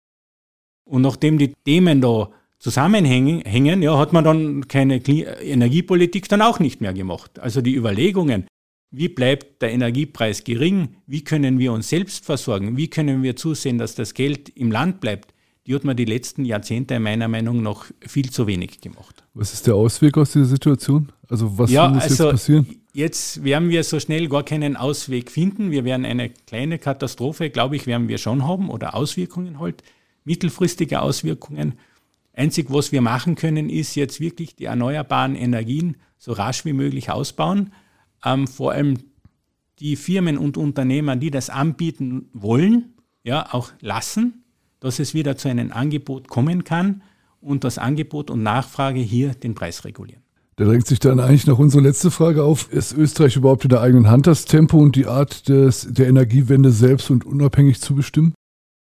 Und 0.89 1.03
nachdem 1.03 1.39
die 1.39 1.53
Themen 1.65 2.01
da 2.01 2.31
zusammenhängen, 2.59 3.83
ja, 3.83 3.99
hat 3.99 4.13
man 4.13 4.25
dann 4.25 4.67
keine 4.67 4.97
Energiepolitik 4.97 6.29
dann 6.29 6.43
auch 6.43 6.59
nicht 6.59 6.81
mehr 6.81 6.93
gemacht. 6.93 7.39
Also 7.39 7.61
die 7.61 7.77
Überlegungen, 7.77 8.47
wie 8.91 9.09
bleibt 9.09 9.63
der 9.63 9.71
Energiepreis 9.71 10.45
gering, 10.45 10.97
wie 11.07 11.23
können 11.23 11.59
wir 11.59 11.73
uns 11.73 11.91
selbst 11.91 12.25
versorgen, 12.25 12.77
wie 12.77 12.89
können 12.89 13.23
wir 13.23 13.37
zusehen, 13.37 13.79
dass 13.79 13.95
das 13.95 14.15
Geld 14.15 14.49
im 14.49 14.73
Land 14.73 15.01
bleibt, 15.01 15.35
die 15.67 15.75
hat 15.75 15.85
man 15.85 15.97
die 15.97 16.07
letzten 16.07 16.47
Jahrzehnte 16.47 16.99
meiner 16.99 17.29
Meinung 17.29 17.63
nach 17.63 17.85
viel 18.01 18.31
zu 18.31 18.47
wenig 18.47 18.81
gemacht. 18.81 19.23
Was 19.35 19.53
ist 19.53 19.67
der 19.67 19.75
Ausweg 19.75 20.17
aus 20.17 20.33
dieser 20.33 20.47
Situation? 20.47 21.13
Also 21.29 21.59
was 21.59 21.71
ja, 21.71 21.91
muss 21.91 22.05
also 22.05 22.25
jetzt 22.25 22.33
passieren? 22.33 22.67
Jetzt 22.95 23.45
werden 23.45 23.69
wir 23.69 23.85
so 23.85 24.01
schnell 24.01 24.29
gar 24.29 24.43
keinen 24.43 24.77
Ausweg 24.77 25.31
finden. 25.31 25.71
Wir 25.71 25.85
werden 25.85 26.07
eine 26.07 26.31
kleine 26.31 26.79
Katastrophe, 26.79 27.51
glaube 27.51 27.77
ich, 27.77 27.87
werden 27.87 28.09
wir 28.09 28.17
schon 28.17 28.49
haben 28.49 28.71
oder 28.71 28.95
Auswirkungen 28.95 29.61
halt, 29.61 29.83
mittelfristige 30.29 31.01
Auswirkungen. 31.01 31.75
Einzig, 32.35 32.67
was 32.69 32.93
wir 32.93 33.01
machen 33.01 33.35
können, 33.35 33.71
ist 33.71 33.97
jetzt 33.97 34.21
wirklich 34.21 34.55
die 34.55 34.67
erneuerbaren 34.67 35.35
Energien 35.35 35.97
so 36.19 36.33
rasch 36.33 36.65
wie 36.65 36.75
möglich 36.75 37.11
ausbauen. 37.11 37.73
Ähm, 38.25 38.47
vor 38.47 38.73
allem 38.73 38.99
die 39.79 39.97
Firmen 39.97 40.37
und 40.39 40.57
Unternehmer, 40.57 41.17
die 41.17 41.31
das 41.31 41.51
anbieten 41.51 42.29
wollen, 42.33 42.95
ja, 43.25 43.53
auch 43.53 43.73
lassen, 43.81 44.45
dass 44.81 44.99
es 44.99 45.15
wieder 45.15 45.37
zu 45.37 45.49
einem 45.49 45.73
Angebot 45.73 46.29
kommen 46.29 46.63
kann 46.63 47.03
und 47.41 47.65
das 47.65 47.79
Angebot 47.79 48.31
und 48.31 48.43
Nachfrage 48.43 49.01
hier 49.01 49.35
den 49.35 49.55
Preis 49.55 49.85
regulieren. 49.85 50.23
Da 50.57 50.65
drängt 50.65 50.87
sich 50.87 50.99
dann 50.99 51.21
eigentlich 51.21 51.47
noch 51.47 51.59
unsere 51.59 51.83
letzte 51.83 52.11
Frage 52.11 52.43
auf. 52.43 52.73
Ist 52.73 52.93
Österreich 52.93 53.37
überhaupt 53.37 53.65
in 53.65 53.71
der 53.71 53.81
eigenen 53.81 54.11
Hand, 54.11 54.27
das 54.27 54.45
Tempo 54.45 54.79
und 54.79 54.97
die 54.97 55.07
Art 55.07 55.49
des, 55.49 55.87
der 55.89 56.09
Energiewende 56.09 56.73
selbst 56.73 57.11
und 57.11 57.25
unabhängig 57.25 57.81
zu 57.81 57.95
bestimmen? 57.95 58.35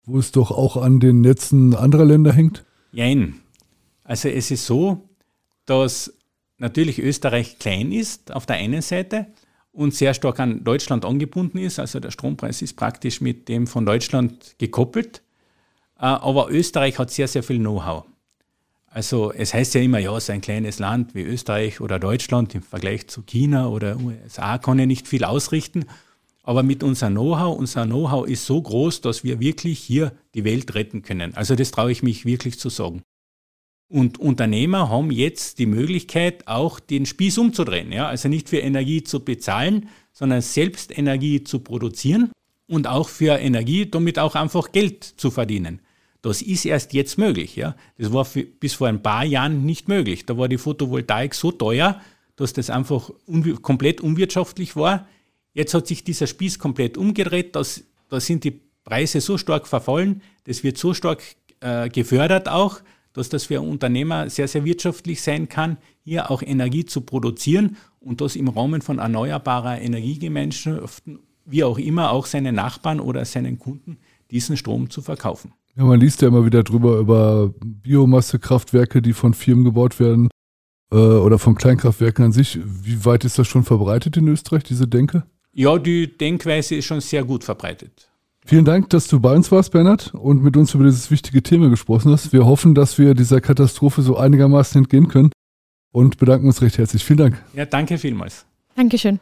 Wo 0.08 0.20
es 0.20 0.32
doch 0.32 0.52
auch 0.52 0.78
an 0.78 1.02
den 1.02 1.20
Netzen 1.20 1.76
anderer 1.76 2.06
Länder 2.06 2.32
hängt? 2.32 2.66
Nein. 2.94 3.36
Also 4.06 4.30
es 4.30 4.52
ist 4.52 4.66
so, 4.66 5.10
dass 5.66 6.14
natürlich 6.58 7.00
Österreich 7.00 7.60
klein 7.60 7.92
ist 7.92 8.32
auf 8.32 8.46
der 8.46 8.56
einen 8.56 8.82
Seite 8.82 9.28
und 9.74 9.94
sehr 9.94 10.14
stark 10.14 10.40
an 10.40 10.64
Deutschland 10.64 11.04
angebunden 11.04 11.58
ist. 11.58 11.78
Also 11.78 12.00
der 12.00 12.12
Strompreis 12.12 12.62
ist 12.62 12.78
praktisch 12.78 13.20
mit 13.20 13.50
dem 13.50 13.68
von 13.68 13.86
Deutschland 13.86 14.56
gekoppelt. 14.58 15.24
Äh, 16.00 16.06
aber 16.06 16.50
Österreich 16.50 16.98
hat 17.00 17.12
sehr, 17.12 17.28
sehr 17.28 17.44
viel 17.44 17.60
Know-how. 17.60 18.06
Also 18.86 19.34
es 19.34 19.54
heißt 19.54 19.76
ja 19.76 19.82
immer, 19.82 20.00
ja, 20.00 20.18
so 20.22 20.32
ein 20.32 20.40
kleines 20.40 20.80
Land 20.80 21.16
wie 21.16 21.22
Österreich 21.24 21.82
oder 21.82 22.00
Deutschland 22.00 22.56
im 22.56 22.62
Vergleich 22.62 23.10
zu 23.10 23.24
China 23.24 23.68
oder 23.68 23.98
USA 24.00 24.58
kann 24.58 24.80
ja 24.80 24.86
nicht 24.86 25.06
viel 25.06 25.26
ausrichten. 25.26 25.86
Aber 26.48 26.64
mit 26.64 26.82
unserem 26.82 27.16
Know-how, 27.16 27.58
unser 27.58 27.86
Know-how 27.86 28.26
ist 28.26 28.46
so 28.46 28.62
groß, 28.62 29.02
dass 29.02 29.26
wir 29.26 29.42
wirklich 29.42 29.80
hier 29.80 30.14
die 30.34 30.46
Welt 30.46 30.76
retten 30.76 31.02
können. 31.02 31.36
Also 31.36 31.56
das 31.56 31.72
traue 31.72 31.92
ich 31.92 32.04
mich 32.04 32.24
wirklich 32.24 32.58
zu 32.58 32.70
sagen. 32.70 33.02
Und 33.90 34.18
Unternehmer 34.18 34.88
haben 34.88 35.12
jetzt 35.12 35.60
die 35.60 35.66
Möglichkeit, 35.66 36.48
auch 36.48 36.80
den 36.80 37.06
Spieß 37.06 37.38
umzudrehen. 37.38 37.92
Ja? 37.92 38.08
Also 38.08 38.30
nicht 38.30 38.48
für 38.48 38.60
Energie 38.60 39.04
zu 39.04 39.26
bezahlen, 39.26 39.90
sondern 40.14 40.40
selbst 40.40 40.98
Energie 40.98 41.44
zu 41.44 41.60
produzieren 41.60 42.32
und 42.66 42.88
auch 42.88 43.10
für 43.10 43.38
Energie 43.38 43.86
damit 43.86 44.18
auch 44.18 44.36
einfach 44.36 44.72
Geld 44.72 45.04
zu 45.04 45.32
verdienen. 45.32 45.82
Das 46.22 46.42
ist 46.42 46.64
erst 46.64 46.94
jetzt 46.94 47.18
möglich. 47.18 47.58
Ja? 47.58 47.76
Das 47.98 48.14
war 48.14 48.24
für, 48.24 48.44
bis 48.44 48.76
vor 48.76 48.88
ein 48.88 49.04
paar 49.04 49.26
Jahren 49.26 49.66
nicht 49.66 49.90
möglich. 49.90 50.26
Da 50.26 50.38
war 50.38 50.48
die 50.48 50.58
Photovoltaik 50.58 51.34
so 51.34 51.52
teuer, 51.52 52.00
dass 52.38 52.54
das 52.54 52.70
einfach 52.70 53.10
un 53.28 53.62
komplett 53.62 54.00
unwirtschaftlich 54.00 54.78
war. 54.78 55.10
Jetzt 55.58 55.74
hat 55.74 55.88
sich 55.88 56.04
dieser 56.04 56.28
Spieß 56.28 56.60
komplett 56.60 57.00
umgedreht. 57.00 57.56
Das, 57.56 57.84
da 58.10 58.20
sind 58.20 58.44
die 58.44 58.62
Preise 58.84 59.22
so 59.22 59.40
stark 59.40 59.68
verfallen, 59.68 60.22
das 60.44 60.64
wird 60.64 60.78
so 60.78 60.94
stark 60.94 61.24
äh, 61.62 61.90
gefördert 61.90 62.48
auch, 62.48 62.80
dass 63.12 63.30
das 63.30 63.46
für 63.46 63.60
Unternehmer 63.62 64.30
sehr, 64.30 64.48
sehr 64.48 64.66
wirtschaftlich 64.66 65.20
sein 65.20 65.50
kann, 65.50 65.78
hier 66.04 66.30
auch 66.30 66.44
Energie 66.44 66.86
zu 66.86 67.02
produzieren 67.02 67.76
und 68.00 68.22
das 68.22 68.36
im 68.36 68.50
Rahmen 68.50 68.84
von 68.84 69.00
erneuerbarer 69.00 69.82
Energiegemeinschaften, 69.82 71.22
wie 71.46 71.64
auch 71.64 71.80
immer, 71.80 72.12
auch 72.12 72.28
seinen 72.28 72.54
Nachbarn 72.54 73.00
oder 73.00 73.26
seinen 73.26 73.58
Kunden 73.58 73.98
diesen 74.30 74.58
Strom 74.58 74.92
zu 74.92 75.02
verkaufen. 75.02 75.54
Ja, 75.76 75.86
man 75.86 76.00
liest 76.00 76.22
ja 76.22 76.28
immer 76.28 76.46
wieder 76.46 76.62
drüber 76.62 77.00
über 77.00 77.52
Biomassekraftwerke, 77.66 79.02
die 79.02 79.14
von 79.14 79.34
Firmen 79.34 79.66
gebaut 79.66 80.00
werden 80.00 80.30
äh, 80.92 80.98
oder 80.98 81.40
von 81.40 81.56
Kleinkraftwerken 81.56 82.26
an 82.26 82.32
sich. 82.32 82.60
Wie 82.64 83.04
weit 83.06 83.26
ist 83.26 83.40
das 83.40 83.48
schon 83.48 83.64
verbreitet 83.64 84.18
in 84.18 84.28
Österreich, 84.28 84.64
diese 84.64 84.88
Denke? 84.88 85.24
Ja, 85.60 85.80
die 85.80 86.16
Denkweise 86.16 86.76
ist 86.76 86.86
schon 86.86 87.02
sehr 87.02 87.24
gut 87.24 87.44
verbreitet. 87.44 88.12
Vielen 88.46 88.64
Dank, 88.64 88.92
dass 88.92 89.08
du 89.08 89.20
bei 89.20 89.34
uns 89.34 89.52
warst, 89.52 89.72
Bernhard, 89.72 90.14
und 90.14 90.44
mit 90.44 90.56
uns 90.56 90.76
über 90.76 90.84
dieses 90.84 91.10
wichtige 91.10 91.42
Thema 91.42 91.72
gesprochen 91.72 92.12
hast. 92.12 92.32
Wir 92.32 92.46
hoffen, 92.46 92.76
dass 92.76 93.00
wir 93.00 93.16
dieser 93.16 93.42
Katastrophe 93.42 94.04
so 94.04 94.18
einigermaßen 94.18 94.84
entgehen 94.84 95.08
können 95.08 95.32
und 95.92 96.20
bedanken 96.20 96.46
uns 96.46 96.62
recht 96.62 96.78
herzlich. 96.78 97.04
Vielen 97.04 97.18
Dank. 97.18 97.44
Ja, 97.56 97.66
danke 97.66 97.98
vielmals. 97.98 98.46
Dankeschön. 98.76 99.20